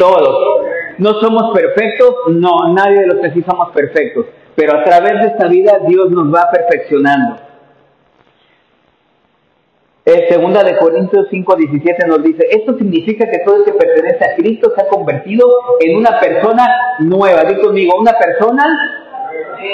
Todos. 0.00 0.64
No 0.98 1.14
somos 1.20 1.54
perfectos, 1.54 2.12
no, 2.30 2.74
nadie 2.74 3.02
de 3.02 3.06
los 3.06 3.18
que 3.20 3.30
sí 3.30 3.42
somos 3.42 3.70
perfectos, 3.70 4.26
pero 4.56 4.80
a 4.80 4.82
través 4.82 5.12
de 5.20 5.26
esta 5.28 5.46
vida 5.46 5.78
Dios 5.86 6.10
nos 6.10 6.34
va 6.34 6.50
perfeccionando. 6.50 7.47
Eh, 10.10 10.24
segunda 10.26 10.64
de 10.64 10.78
Corintios 10.78 11.26
5, 11.30 11.54
17 11.54 12.06
nos 12.06 12.22
dice, 12.22 12.46
esto 12.50 12.78
significa 12.78 13.30
que 13.30 13.40
todo 13.44 13.56
el 13.56 13.64
que 13.64 13.72
pertenece 13.72 14.24
a 14.24 14.36
Cristo 14.36 14.72
se 14.74 14.80
ha 14.80 14.88
convertido 14.88 15.46
en 15.80 15.98
una 15.98 16.18
persona 16.18 16.66
nueva. 17.00 17.42
Dí 17.44 17.60
conmigo, 17.60 17.92
una 18.00 18.12
persona 18.12 18.64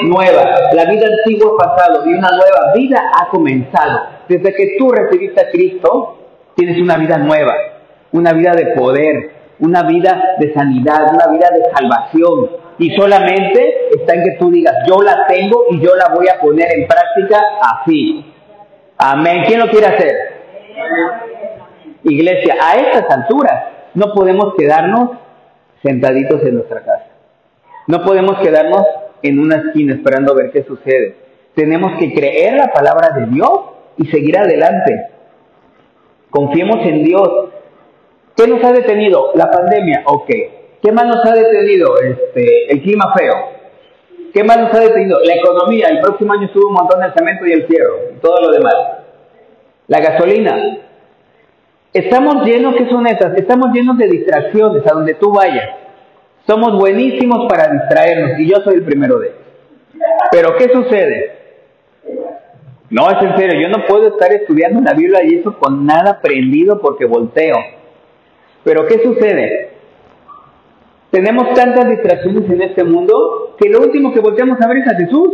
nueva. 0.03 0.73
La 0.73 0.87
vida 0.87 1.07
antigua 1.07 1.53
ha 1.53 1.77
pasado 1.77 2.03
y 2.05 2.14
una 2.14 2.31
nueva 2.31 2.73
vida 2.75 3.01
ha 3.16 3.29
comenzado. 3.29 4.09
Desde 4.29 4.53
que 4.55 4.75
tú 4.77 4.90
recibiste 4.90 5.40
a 5.40 5.51
Cristo, 5.51 6.18
tienes 6.57 6.83
una 6.83 6.97
vida 6.97 7.16
nueva, 7.18 7.55
una 8.11 8.33
vida 8.33 8.55
de 8.57 8.75
poder, 8.75 9.31
una 9.61 9.85
vida 9.85 10.20
de 10.40 10.53
sanidad, 10.53 11.14
una 11.14 11.29
vida 11.29 11.49
de 11.55 11.62
salvación. 11.73 12.51
Y 12.81 12.90
solamente 12.97 13.87
está 13.97 14.14
en 14.14 14.25
que 14.25 14.37
tú 14.40 14.51
digas, 14.51 14.75
yo 14.88 15.01
la 15.01 15.29
tengo 15.29 15.66
y 15.70 15.79
yo 15.79 15.94
la 15.94 16.12
voy 16.12 16.27
a 16.27 16.40
poner 16.40 16.66
en 16.77 16.88
práctica 16.88 17.40
así. 17.61 18.34
Amén. 19.06 19.42
¿Quién 19.46 19.60
lo 19.60 19.68
quiere 19.68 19.86
hacer? 19.86 20.16
Iglesia, 22.04 22.54
a 22.58 22.76
estas 22.76 23.04
alturas 23.10 23.64
no 23.92 24.14
podemos 24.14 24.54
quedarnos 24.56 25.10
sentaditos 25.82 26.42
en 26.42 26.54
nuestra 26.54 26.80
casa. 26.80 27.08
No 27.86 28.02
podemos 28.02 28.38
quedarnos 28.38 28.82
en 29.22 29.40
una 29.40 29.56
esquina 29.56 29.94
esperando 29.94 30.32
a 30.32 30.36
ver 30.36 30.50
qué 30.52 30.64
sucede. 30.64 31.16
Tenemos 31.54 31.98
que 31.98 32.14
creer 32.14 32.54
la 32.54 32.68
palabra 32.68 33.10
de 33.10 33.26
Dios 33.26 33.50
y 33.98 34.06
seguir 34.06 34.38
adelante. 34.38 35.08
Confiemos 36.30 36.78
en 36.86 37.04
Dios. 37.04 37.28
¿Qué 38.34 38.48
nos 38.48 38.64
ha 38.64 38.72
detenido? 38.72 39.32
La 39.34 39.50
pandemia, 39.50 40.02
ok. 40.06 40.30
¿Qué 40.82 40.92
más 40.92 41.04
nos 41.04 41.22
ha 41.26 41.34
detenido? 41.34 42.00
Este, 42.00 42.72
el 42.72 42.80
clima 42.80 43.12
feo. 43.14 43.53
¿Qué 44.35 44.42
más 44.42 44.59
nos 44.59 44.75
ha 44.75 44.81
detenido? 44.81 45.20
La 45.23 45.37
economía. 45.37 45.87
El 45.88 46.01
próximo 46.01 46.33
año 46.33 46.49
sube 46.53 46.66
un 46.66 46.73
montón 46.73 47.01
el 47.05 47.14
cemento 47.14 47.47
y 47.47 47.53
el 47.53 47.66
fierro 47.66 48.01
y 48.16 48.18
todo 48.18 48.40
lo 48.40 48.51
demás. 48.51 48.75
La 49.87 50.01
gasolina. 50.01 50.81
Estamos 51.92 52.44
llenos, 52.44 52.75
¿qué 52.75 52.88
son 52.90 53.07
esas? 53.07 53.38
Estamos 53.38 53.73
llenos 53.73 53.97
de 53.97 54.09
distracciones 54.09 54.85
a 54.90 54.94
donde 54.94 55.14
tú 55.14 55.33
vayas. 55.33 55.70
Somos 56.49 56.77
buenísimos 56.77 57.47
para 57.49 57.73
distraernos 57.73 58.40
y 58.40 58.51
yo 58.51 58.57
soy 58.64 58.75
el 58.75 58.85
primero 58.85 59.20
de 59.20 59.29
ellos. 59.29 59.38
Pero 60.33 60.57
¿qué 60.57 60.68
sucede? 60.73 61.38
No, 62.90 63.09
es 63.11 63.23
en 63.23 63.37
serio, 63.37 63.61
yo 63.61 63.68
no 63.68 63.87
puedo 63.87 64.09
estar 64.09 64.33
estudiando 64.33 64.81
la 64.81 64.94
Biblia 64.94 65.20
y 65.25 65.37
eso 65.37 65.57
con 65.59 65.87
nada 65.87 66.20
prendido 66.20 66.81
porque 66.81 67.07
volteo. 67.07 67.55
Pero 68.64 68.85
¿qué 68.87 68.99
sucede? 68.99 69.73
Tenemos 71.14 71.55
tantas 71.55 71.88
distracciones 71.88 72.50
en 72.50 72.61
este 72.61 72.83
mundo 72.83 73.55
que 73.57 73.68
lo 73.68 73.83
último 73.83 74.12
que 74.12 74.18
volteamos 74.18 74.61
a 74.61 74.66
ver 74.66 74.79
es 74.79 74.88
a 74.88 74.96
Jesús. 74.96 75.31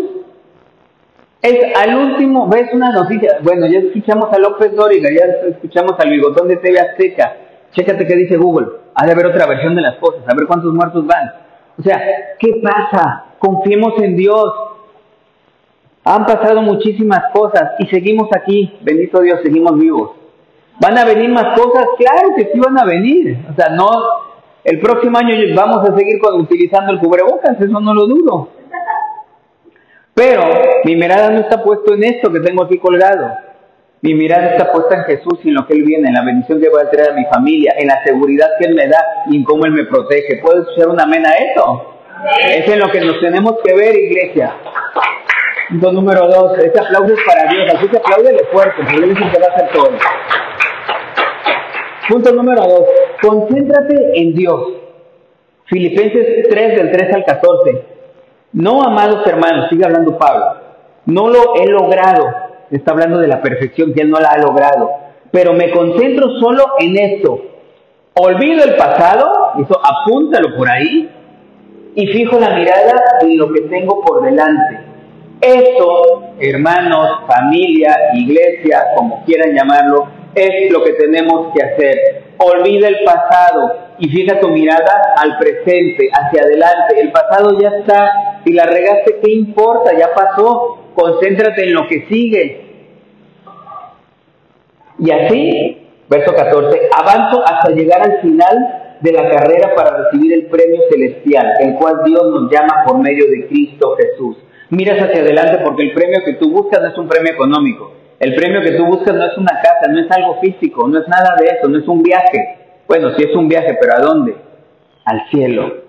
Es 1.41 1.75
al 1.75 1.97
último, 1.97 2.49
ves 2.49 2.69
una 2.75 2.93
noticia, 2.93 3.39
bueno, 3.43 3.67
ya 3.67 3.79
escuchamos 3.79 4.27
a 4.31 4.39
López 4.39 4.77
Dóriga, 4.77 5.09
ya 5.09 5.49
escuchamos 5.49 5.95
al 5.99 6.11
bigotón 6.11 6.49
de 6.49 6.57
TV 6.59 6.79
Azteca, 6.79 7.35
chécate 7.73 8.07
qué 8.07 8.15
dice 8.15 8.37
Google, 8.37 8.67
ha 8.95 9.07
de 9.07 9.13
haber 9.13 9.29
otra 9.29 9.47
versión 9.47 9.75
de 9.75 9.81
las 9.81 9.97
cosas, 9.97 10.21
a 10.29 10.35
ver 10.37 10.47
cuántos 10.47 10.71
muertos 10.75 11.07
van. 11.07 11.33
O 11.79 11.83
sea, 11.83 11.99
¿qué 12.39 12.61
pasa? 12.63 13.37
Confiemos 13.39 13.95
en 14.03 14.17
Dios. 14.17 14.53
Han 16.05 16.27
pasado 16.27 16.61
muchísimas 16.61 17.33
cosas 17.33 17.71
y 17.79 17.87
seguimos 17.87 18.29
aquí, 18.37 18.77
bendito 18.83 19.23
Dios, 19.23 19.41
seguimos 19.43 19.79
vivos. 19.79 20.11
¿Van 20.79 20.99
a 20.99 21.07
venir 21.07 21.31
más 21.31 21.59
cosas? 21.59 21.87
Claro 21.97 22.35
que 22.37 22.51
sí 22.53 22.61
van 22.61 22.79
a 22.79 22.85
venir. 22.85 23.39
O 23.51 23.55
sea, 23.55 23.71
no, 23.71 23.89
el 24.65 24.81
próximo 24.81 25.19
año 25.19 25.35
vamos 25.55 25.89
a 25.89 25.97
seguir 25.97 26.21
utilizando 26.35 26.93
el 26.93 26.99
cubrebocas, 26.99 27.61
eso 27.61 27.81
no 27.81 27.95
lo 27.95 28.07
dudo. 28.07 28.49
Pero 30.15 30.43
mi 30.85 30.97
mirada 30.97 31.31
no 31.31 31.41
está 31.41 31.63
puesta 31.63 31.95
en 31.95 32.05
esto 32.05 32.33
que 32.33 32.41
tengo 32.41 32.65
aquí 32.65 32.79
colgado. 32.79 33.31
Mi 34.03 34.15
mirada 34.15 34.53
está 34.53 34.73
puesta 34.73 34.97
en 34.97 35.05
Jesús 35.05 35.41
y 35.45 35.49
en 35.49 35.55
lo 35.55 35.67
que 35.67 35.75
Él 35.75 35.83
viene, 35.83 36.09
en 36.09 36.15
la 36.15 36.25
bendición 36.25 36.61
que 36.61 36.69
va 36.69 36.83
a 36.83 36.91
traer 36.91 37.11
a 37.11 37.15
mi 37.15 37.25
familia, 37.27 37.75
en 37.79 37.87
la 37.87 38.03
seguridad 38.03 38.49
que 38.59 38.67
Él 38.67 38.75
me 38.75 38.87
da 38.89 38.99
y 39.31 39.37
en 39.37 39.45
cómo 39.45 39.67
Él 39.67 39.73
me 39.73 39.85
protege. 39.85 40.41
¿Puedes 40.43 40.69
escuchar 40.69 40.89
una 40.89 41.05
amén 41.05 41.25
a 41.27 41.35
eso? 41.35 41.97
Es 42.49 42.69
en 42.69 42.81
lo 42.81 42.91
que 42.91 43.01
nos 43.01 43.21
tenemos 43.21 43.57
que 43.63 43.75
ver, 43.75 43.95
iglesia. 43.97 44.55
Punto 45.69 45.93
número 45.93 46.27
dos, 46.29 46.59
este 46.59 46.81
aplauso 46.81 47.15
es 47.15 47.21
para 47.27 47.51
Dios, 47.51 47.75
así 47.75 47.89
que 47.89 47.97
apláudele 47.99 48.45
fuerte, 48.53 48.83
porque 48.83 48.97
Él 48.97 49.05
es 49.05 49.11
el 49.11 49.31
que 49.31 49.39
va 49.39 49.47
a 49.47 49.55
hacer 49.55 49.71
todo. 49.71 49.91
Punto 52.11 52.33
número 52.33 52.63
dos, 52.63 52.83
concéntrate 53.23 54.21
en 54.21 54.35
Dios. 54.35 54.61
Filipenses 55.67 56.49
3 56.51 56.77
del 56.77 56.91
3 56.91 57.15
al 57.15 57.25
14. 57.25 57.85
No, 58.55 58.83
amados 58.83 59.25
hermanos, 59.25 59.69
sigue 59.71 59.85
hablando 59.85 60.19
Pablo, 60.19 60.45
no 61.07 61.29
lo 61.29 61.55
he 61.55 61.67
logrado, 61.69 62.27
está 62.69 62.91
hablando 62.91 63.19
de 63.19 63.29
la 63.29 63.41
perfección 63.41 63.95
que 63.95 64.03
él 64.03 64.11
no 64.11 64.19
la 64.19 64.31
ha 64.31 64.39
logrado, 64.39 64.91
pero 65.31 65.53
me 65.53 65.71
concentro 65.71 66.31
solo 66.41 66.65
en 66.81 66.99
esto. 66.99 67.43
Olvido 68.15 68.65
el 68.65 68.75
pasado, 68.75 69.31
eso 69.65 69.81
apúntalo 69.81 70.57
por 70.57 70.69
ahí, 70.69 71.09
y 71.95 72.07
fijo 72.09 72.41
la 72.41 72.57
mirada 72.57 72.93
en 73.21 73.39
lo 73.39 73.53
que 73.53 73.61
tengo 73.63 74.01
por 74.01 74.25
delante. 74.25 74.81
Eso, 75.41 76.33
hermanos, 76.41 77.21
familia, 77.29 77.97
iglesia, 78.15 78.87
como 78.97 79.25
quieran 79.25 79.55
llamarlo, 79.55 80.20
es 80.35 80.73
lo 80.73 80.83
que 80.85 80.93
tenemos 80.95 81.53
que 81.55 81.63
hacer. 81.63 82.23
Olvida 82.39 82.89
el 82.89 83.05
pasado 83.05 83.91
y 83.99 84.09
fija 84.09 84.41
tu 84.41 84.49
mirada 84.49 85.15
al 85.17 85.39
presente, 85.39 86.09
hacia 86.13 86.43
adelante. 86.43 87.01
El 87.01 87.13
pasado 87.13 87.59
ya 87.61 87.69
está. 87.81 88.11
Si 88.45 88.53
la 88.53 88.65
regaste, 88.65 89.21
¿qué 89.23 89.31
importa? 89.33 89.93
Ya 89.97 90.15
pasó. 90.15 90.79
Concéntrate 90.95 91.65
en 91.65 91.75
lo 91.75 91.87
que 91.87 92.07
sigue. 92.09 92.71
Y 94.99 95.11
así, 95.11 95.89
verso 96.09 96.35
14, 96.35 96.91
avanzo 96.95 97.43
hasta 97.47 97.71
llegar 97.71 98.03
al 98.03 98.21
final 98.21 98.97
de 99.01 99.13
la 99.13 99.31
carrera 99.31 99.75
para 99.75 99.97
recibir 99.97 100.35
el 100.35 100.47
premio 100.47 100.83
celestial, 100.91 101.55
el 101.61 101.75
cual 101.77 102.01
Dios 102.05 102.23
nos 102.31 102.53
llama 102.53 102.85
por 102.87 102.99
medio 102.99 103.25
de 103.31 103.47
Cristo 103.47 103.97
Jesús. 103.97 104.37
Miras 104.69 105.01
hacia 105.01 105.23
adelante 105.23 105.63
porque 105.65 105.85
el 105.85 105.95
premio 105.95 106.19
que 106.25 106.35
tú 106.35 106.51
buscas 106.51 106.83
no 106.83 106.89
es 106.89 106.99
un 106.99 107.09
premio 107.09 107.33
económico. 107.33 108.00
El 108.21 108.35
premio 108.35 108.61
que 108.61 108.73
tú 108.73 108.85
buscas 108.85 109.15
no 109.15 109.25
es 109.25 109.39
una 109.39 109.61
casa, 109.63 109.91
no 109.91 109.99
es 109.99 110.11
algo 110.11 110.39
físico, 110.41 110.87
no 110.87 110.99
es 110.99 111.09
nada 111.09 111.35
de 111.41 111.47
eso, 111.47 111.69
no 111.69 111.79
es 111.79 111.89
un 111.89 112.03
viaje. 112.03 112.59
Bueno, 112.87 113.15
sí 113.17 113.25
es 113.27 113.35
un 113.35 113.49
viaje, 113.49 113.79
pero 113.81 113.97
¿a 113.97 114.01
dónde? 114.01 114.35
Al 115.07 115.27
cielo, 115.31 115.85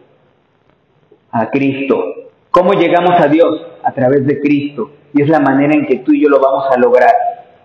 a 1.29 1.49
Cristo. 1.49 2.01
¿Cómo 2.49 2.71
llegamos 2.71 3.19
a 3.19 3.27
Dios? 3.27 3.67
A 3.83 3.91
través 3.91 4.25
de 4.25 4.39
Cristo. 4.39 4.91
Y 5.13 5.21
es 5.23 5.27
la 5.27 5.41
manera 5.41 5.73
en 5.73 5.85
que 5.85 5.97
tú 5.97 6.13
y 6.13 6.23
yo 6.23 6.29
lo 6.29 6.39
vamos 6.39 6.65
a 6.71 6.79
lograr. 6.79 7.11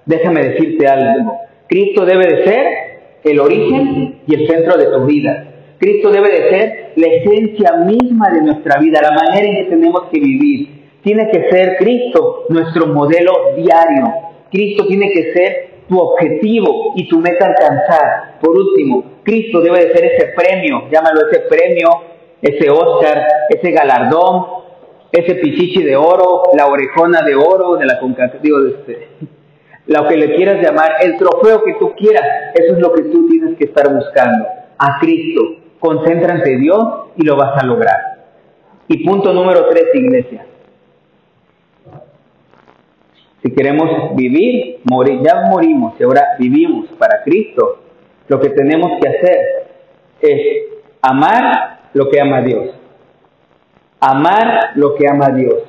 Déjame 0.05 0.43
decirte 0.49 0.89
algo. 0.89 1.39
Cristo 1.69 2.05
debe 2.05 2.27
de 2.27 2.45
ser 2.45 2.67
el 3.23 3.39
origen 3.39 4.21
y 4.27 4.35
el 4.35 4.49
centro 4.49 4.77
de 4.77 4.87
tu 4.87 5.07
vida. 5.07 5.47
Cristo 5.79 6.11
debe 6.11 6.29
de 6.29 6.51
ser 6.51 6.93
la 6.97 7.07
esencia 7.07 7.73
misma 7.85 8.31
de 8.31 8.43
nuestra 8.43 8.81
vida, 8.81 9.01
la 9.01 9.13
manera 9.13 9.47
en 9.47 9.65
que 9.65 9.71
tenemos 9.71 10.09
que 10.11 10.19
vivir. 10.19 10.87
Tiene 11.03 11.31
que 11.31 11.51
ser 11.51 11.77
Cristo 11.77 12.47
nuestro 12.49 12.89
modelo 12.89 13.33
diario. 13.57 14.27
Cristo 14.57 14.87
tiene 14.87 15.11
que 15.13 15.35
ser 15.35 15.69
tu 15.87 15.99
objetivo 16.01 16.95
y 16.97 17.07
tu 17.09 17.21
meta 17.21 17.47
alcanzar. 17.47 18.39
Por 18.41 18.57
último, 18.57 19.05
Cristo 19.23 19.61
debe 19.61 19.85
de 19.85 19.93
ser 19.93 20.05
ese 20.07 20.33
premio, 20.35 20.89
llámalo 20.91 21.29
ese 21.31 21.41
premio, 21.41 21.89
ese 22.41 22.71
Oscar, 22.71 23.27
ese 23.51 23.71
galardón, 23.71 24.47
ese 25.13 25.35
pichichi 25.35 25.83
de 25.83 25.95
oro, 25.95 26.45
la 26.57 26.69
orejona 26.69 27.21
de 27.21 27.35
oro 27.35 27.77
de 27.77 27.85
la 27.85 28.01
digo, 28.41 28.63
de 28.63 28.71
este, 28.71 29.09
lo 29.89 30.09
que 30.09 30.17
le 30.17 30.35
quieras 30.37 30.63
llamar, 30.63 30.93
el 31.03 31.19
trofeo 31.19 31.63
que 31.63 31.75
tú 31.75 31.95
quieras, 31.95 32.25
eso 32.55 32.77
es 32.77 32.79
lo 32.81 32.95
que 32.95 33.03
tú 33.03 33.29
tienes 33.29 33.59
que 33.59 33.67
estar 33.67 33.95
buscando. 33.95 34.47
A 34.79 34.99
Cristo, 35.01 35.43
concéntrate 35.79 36.51
en 36.51 36.63
Dios 36.63 36.83
y 37.17 37.27
lo 37.27 37.37
vas 37.37 37.63
a 37.63 37.67
lograr. 37.67 37.99
Y 38.89 39.07
punto 39.07 39.35
número 39.35 39.67
tres, 39.69 39.85
iglesia. 39.93 40.47
Si 43.43 43.53
queremos 43.53 44.15
vivir, 44.15 44.81
morir, 44.85 45.21
ya 45.23 45.43
morimos 45.51 45.95
y 46.01 46.05
ahora 46.05 46.37
vivimos 46.39 46.89
para 46.99 47.23
Cristo, 47.23 47.81
lo 48.29 48.41
que 48.41 48.51
tenemos 48.51 48.99
que 49.01 49.09
hacer 49.09 49.39
es 50.21 50.41
amar 51.03 51.81
lo 51.95 52.09
que 52.09 52.21
ama 52.21 52.41
Dios. 52.41 52.75
Amar 54.01 54.73
lo 54.75 54.95
que 54.95 55.09
ama 55.09 55.31
Dios. 55.31 55.63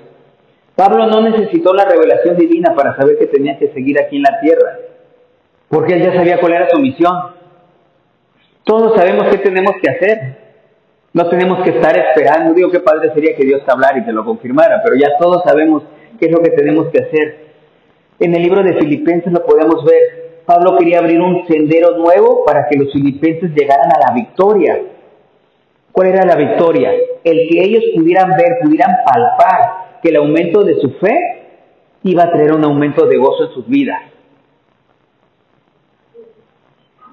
Pablo 0.76 1.08
no 1.08 1.22
necesitó 1.22 1.74
la 1.74 1.86
revelación 1.86 2.38
divina 2.38 2.76
para 2.76 2.96
saber 2.96 3.18
que 3.18 3.28
tenía 3.28 3.58
que 3.58 3.70
seguir 3.70 4.00
aquí 4.00 4.18
en 4.18 4.24
la 4.24 4.40
tierra, 4.40 4.78
porque 5.70 5.94
él 5.94 6.04
ya 6.04 6.14
sabía 6.14 6.40
cuál 6.40 6.54
era 6.54 6.70
su 6.70 6.80
misión. 6.80 7.14
Todos 8.64 8.96
sabemos 8.96 9.28
qué 9.32 9.38
tenemos 9.38 9.74
que 9.82 9.90
hacer. 9.90 10.48
No 11.14 11.30
tenemos 11.30 11.64
que 11.64 11.72
estar 11.72 11.98
esperando. 11.98 12.54
Digo 12.54 12.70
qué 12.70 12.82
padre 12.82 13.12
sería 13.14 13.36
que 13.36 13.46
Dios 13.46 13.64
te 13.66 13.72
hablara 13.72 13.98
y 13.98 14.06
te 14.06 14.12
lo 14.12 14.24
confirmara, 14.26 14.82
pero 14.84 14.96
ya 14.96 15.18
todos 15.18 15.42
sabemos 15.44 15.84
qué 16.20 16.26
es 16.28 16.32
lo 16.32 16.42
que 16.42 16.52
tenemos 16.52 16.90
que 16.90 17.02
hacer. 17.02 17.47
En 18.20 18.36
el 18.36 18.42
libro 18.42 18.64
de 18.64 18.74
Filipenses 18.74 19.32
lo 19.32 19.46
podemos 19.46 19.84
ver. 19.86 20.42
Pablo 20.46 20.78
quería 20.78 21.00
abrir 21.00 21.22
un 21.22 21.46
sendero 21.48 21.98
nuevo 21.98 22.44
para 22.46 22.68
que 22.68 22.78
los 22.78 22.92
filipenses 22.92 23.52
llegaran 23.54 23.92
a 23.92 24.08
la 24.08 24.16
victoria. 24.16 24.82
¿Cuál 25.92 26.08
era 26.08 26.26
la 26.26 26.36
victoria? 26.36 26.92
El 27.24 27.50
que 27.50 27.64
ellos 27.64 27.84
pudieran 27.96 28.32
ver, 28.32 28.60
pudieran 28.64 28.96
palpar 29.06 30.00
que 30.02 30.10
el 30.10 30.16
aumento 30.16 30.64
de 30.64 30.76
su 30.76 30.92
fe 30.92 31.16
iba 32.04 32.24
a 32.24 32.32
traer 32.32 32.54
un 32.54 32.64
aumento 32.64 33.06
de 33.06 33.18
gozo 33.18 33.48
en 33.48 33.54
sus 33.54 33.68
vidas. 33.68 34.00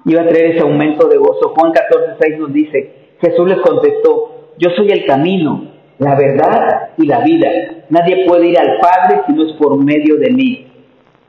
Iba 0.05 0.21
a 0.21 0.27
traer 0.27 0.51
ese 0.51 0.61
aumento 0.61 1.07
de 1.07 1.17
gozo. 1.17 1.53
Juan 1.55 1.71
14, 1.71 2.15
6 2.19 2.39
nos 2.39 2.53
dice, 2.53 2.93
Jesús 3.19 3.47
les 3.49 3.59
contestó, 3.59 4.53
yo 4.57 4.69
soy 4.75 4.91
el 4.91 5.05
camino, 5.05 5.71
la 5.97 6.15
verdad 6.15 6.89
y 6.97 7.05
la 7.05 7.19
vida. 7.19 7.49
Nadie 7.89 8.25
puede 8.25 8.47
ir 8.47 8.59
al 8.59 8.79
Padre 8.79 9.21
si 9.27 9.33
no 9.33 9.45
es 9.45 9.53
por 9.53 9.83
medio 9.83 10.17
de 10.17 10.31
mí. 10.31 10.67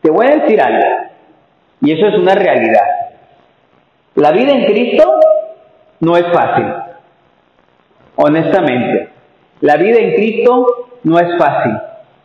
Te 0.07 0.13
voy 0.13 0.25
a 0.25 0.37
decir 0.37 0.63
algo, 0.63 0.87
y 1.81 1.91
eso 1.91 2.07
es 2.07 2.15
una 2.15 2.37
realidad. 2.37 2.87
La 4.15 4.31
vida 4.31 4.53
en 4.53 4.67
Cristo 4.67 5.03
no 5.99 6.17
es 6.17 6.27
fácil, 6.33 6.65
honestamente. 8.15 9.09
La 9.63 9.77
vida 9.77 9.99
en 9.99 10.15
Cristo 10.15 10.67
no 11.03 11.19
es 11.19 11.37
fácil. 11.37 11.73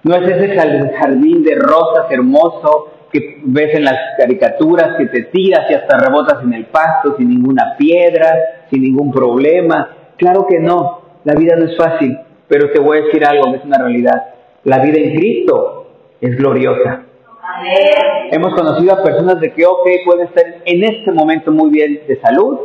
No 0.04 0.16
es 0.16 0.30
ese 0.30 0.56
jardín 0.96 1.44
de 1.44 1.56
rosas 1.56 2.06
hermoso 2.12 2.92
que 3.12 3.42
ves 3.46 3.74
en 3.74 3.86
las 3.86 3.98
caricaturas, 4.16 4.96
que 5.00 5.08
te 5.08 5.24
tiras 5.24 5.62
y 5.72 5.74
hasta 5.74 5.98
rebotas 5.98 6.44
en 6.44 6.54
el 6.54 6.68
pasto 6.68 7.16
sin 7.18 7.30
ninguna 7.30 7.78
piedra, 7.80 8.32
sin 8.70 8.84
ningún 8.84 9.12
problema. 9.12 9.90
Claro 10.18 10.46
que 10.48 10.60
no, 10.60 11.02
la 11.24 11.34
vida 11.34 11.56
no 11.58 11.66
es 11.66 11.76
fácil, 11.76 12.16
pero 12.48 12.70
te 12.70 12.80
voy 12.80 13.00
a 13.00 13.02
decir 13.06 13.26
algo 13.26 13.52
que 13.52 13.58
es 13.58 13.66
una 13.66 13.80
realidad. 13.80 14.24
La 14.66 14.78
vida 14.78 15.00
en 15.00 15.16
Cristo 15.16 15.88
es 16.22 16.38
gloriosa. 16.38 17.06
Hemos 18.32 18.54
conocido 18.56 18.94
a 18.94 19.04
personas 19.04 19.40
de 19.40 19.52
que, 19.52 19.66
ok, 19.66 19.88
pueden 20.06 20.28
estar 20.28 20.44
en 20.66 20.84
este 20.84 21.12
momento 21.12 21.52
muy 21.52 21.70
bien 21.70 22.02
de 22.08 22.20
salud, 22.22 22.60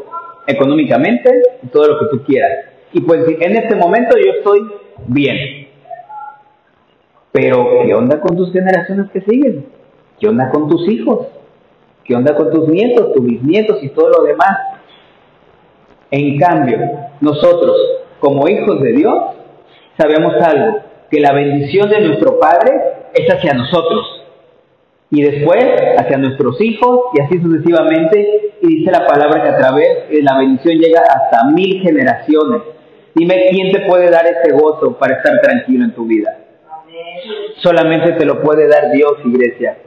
económicamente, 0.46 1.42
todo 1.72 1.88
lo 1.88 1.98
que 1.98 2.16
tú 2.16 2.24
quieras. 2.24 2.66
Y 2.92 3.00
pues 3.00 3.26
en 3.28 3.56
este 3.56 3.74
momento 3.74 4.16
yo 4.16 4.32
estoy 4.38 4.60
bien. 5.08 5.68
Pero, 7.32 7.82
¿qué 7.84 7.94
onda 7.94 8.20
con 8.20 8.36
tus 8.36 8.52
generaciones 8.52 9.10
que 9.10 9.20
siguen? 9.20 9.66
¿Qué 10.18 10.28
onda 10.28 10.50
con 10.50 10.68
tus 10.68 10.88
hijos? 10.88 11.26
¿Qué 12.04 12.14
onda 12.14 12.34
con 12.34 12.50
tus 12.50 12.68
nietos, 12.68 13.12
tus 13.12 13.24
bisnietos 13.24 13.82
y 13.82 13.88
todo 13.90 14.08
lo 14.08 14.22
demás? 14.22 14.56
En 16.10 16.38
cambio, 16.38 16.78
nosotros, 17.20 17.76
como 18.20 18.48
hijos 18.48 18.80
de 18.80 18.92
Dios, 18.92 19.18
sabemos 19.98 20.34
algo, 20.40 20.78
que 21.10 21.20
la 21.20 21.32
bendición 21.32 21.90
de 21.90 22.00
nuestro 22.00 22.38
Padre 22.38 22.72
es 23.12 23.28
hacia 23.28 23.52
nosotros 23.52 24.25
y 25.16 25.22
después 25.22 25.64
hacia 25.96 26.18
nuestros 26.18 26.60
hijos 26.60 27.06
y 27.14 27.22
así 27.22 27.40
sucesivamente. 27.40 28.52
Y 28.60 28.80
dice 28.80 28.90
la 28.90 29.06
palabra 29.06 29.42
que 29.42 29.48
a 29.48 29.56
través 29.56 30.10
de 30.10 30.22
la 30.22 30.36
bendición 30.36 30.76
llega 30.76 31.00
hasta 31.00 31.46
mil 31.52 31.80
generaciones. 31.80 32.60
Dime 33.14 33.46
quién 33.48 33.72
te 33.72 33.80
puede 33.86 34.10
dar 34.10 34.26
ese 34.26 34.52
gozo 34.52 34.98
para 34.98 35.16
estar 35.16 35.40
tranquilo 35.40 35.86
en 35.86 35.94
tu 35.94 36.04
vida. 36.04 36.36
Solamente 37.62 38.12
te 38.12 38.26
lo 38.26 38.42
puede 38.42 38.68
dar 38.68 38.90
Dios, 38.92 39.12
iglesia. 39.24 39.78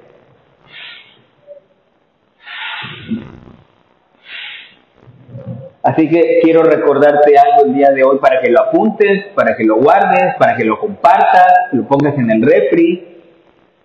Así 5.83 6.09
que 6.09 6.39
quiero 6.41 6.63
recordarte 6.63 7.37
algo 7.37 7.67
el 7.67 7.75
día 7.75 7.91
de 7.91 8.03
hoy 8.03 8.17
para 8.17 8.41
que 8.41 8.49
lo 8.49 8.61
apuntes, 8.61 9.27
para 9.35 9.55
que 9.55 9.63
lo 9.63 9.75
guardes, 9.75 10.35
para 10.39 10.55
que 10.55 10.65
lo 10.65 10.79
compartas, 10.79 11.53
lo 11.73 11.87
pongas 11.87 12.17
en 12.17 12.31
el 12.31 12.41
refri. 12.41 13.18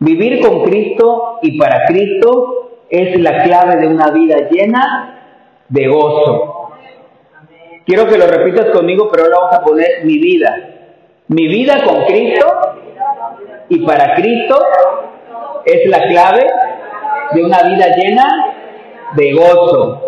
Vivir 0.04 0.46
con 0.46 0.64
Cristo 0.64 1.38
y 1.40 1.58
para 1.58 1.86
Cristo 1.86 2.82
es 2.90 3.18
la 3.20 3.42
clave 3.42 3.76
de 3.76 3.86
una 3.88 4.10
vida 4.10 4.50
llena 4.50 5.62
de 5.70 5.88
gozo. 5.88 6.72
Quiero 7.86 8.06
que 8.06 8.18
lo 8.18 8.26
repitas 8.26 8.66
conmigo, 8.66 9.08
pero 9.10 9.24
ahora 9.24 9.36
vamos 9.40 9.56
a 9.56 9.64
poner 9.64 10.04
mi 10.04 10.18
vida. 10.18 10.54
Mi 11.28 11.48
vida 11.48 11.82
con 11.84 12.04
Cristo 12.04 12.46
y 13.70 13.78
para 13.86 14.14
Cristo 14.14 14.62
es 15.64 15.88
la 15.88 16.06
clave 16.06 16.50
de 17.32 17.42
una 17.42 17.62
vida 17.62 17.86
llena 17.96 18.26
de 19.16 19.32
gozo. 19.32 20.00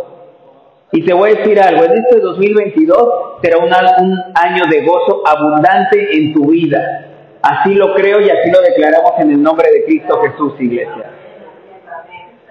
Y 0.93 1.07
te 1.07 1.15
voy 1.15 1.31
a 1.31 1.35
decir 1.37 1.59
algo, 1.59 1.85
en 1.85 1.93
este 1.93 2.21
2022 2.21 3.09
será 3.41 3.57
un, 3.57 3.65
un 3.65 4.19
año 4.35 4.65
de 4.71 4.85
gozo 4.85 5.23
abundante 5.27 6.19
en 6.19 6.35
tu 6.35 6.51
vida. 6.51 7.16
Así 7.49 7.75
lo 7.75 7.95
creo 7.95 8.21
y 8.21 8.29
así 8.29 8.51
lo 8.51 8.61
declaramos 8.61 9.13
en 9.19 9.31
el 9.31 9.41
nombre 9.41 9.71
de 9.71 9.85
Cristo 9.85 10.21
Jesús, 10.21 10.55
iglesia. 10.59 11.13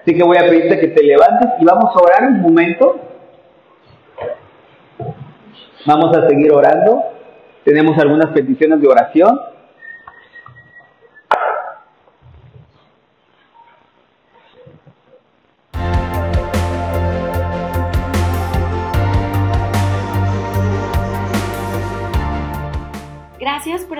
Así 0.00 0.16
que 0.16 0.24
voy 0.24 0.38
a 0.38 0.48
pedirte 0.48 0.80
que 0.80 0.88
te 0.88 1.02
levantes 1.02 1.50
y 1.60 1.66
vamos 1.66 1.94
a 1.94 2.02
orar 2.02 2.22
un 2.30 2.40
momento. 2.40 2.98
Vamos 5.84 6.16
a 6.16 6.26
seguir 6.28 6.50
orando. 6.50 7.02
Tenemos 7.64 7.98
algunas 7.98 8.32
peticiones 8.32 8.80
de 8.80 8.88
oración. 8.88 9.38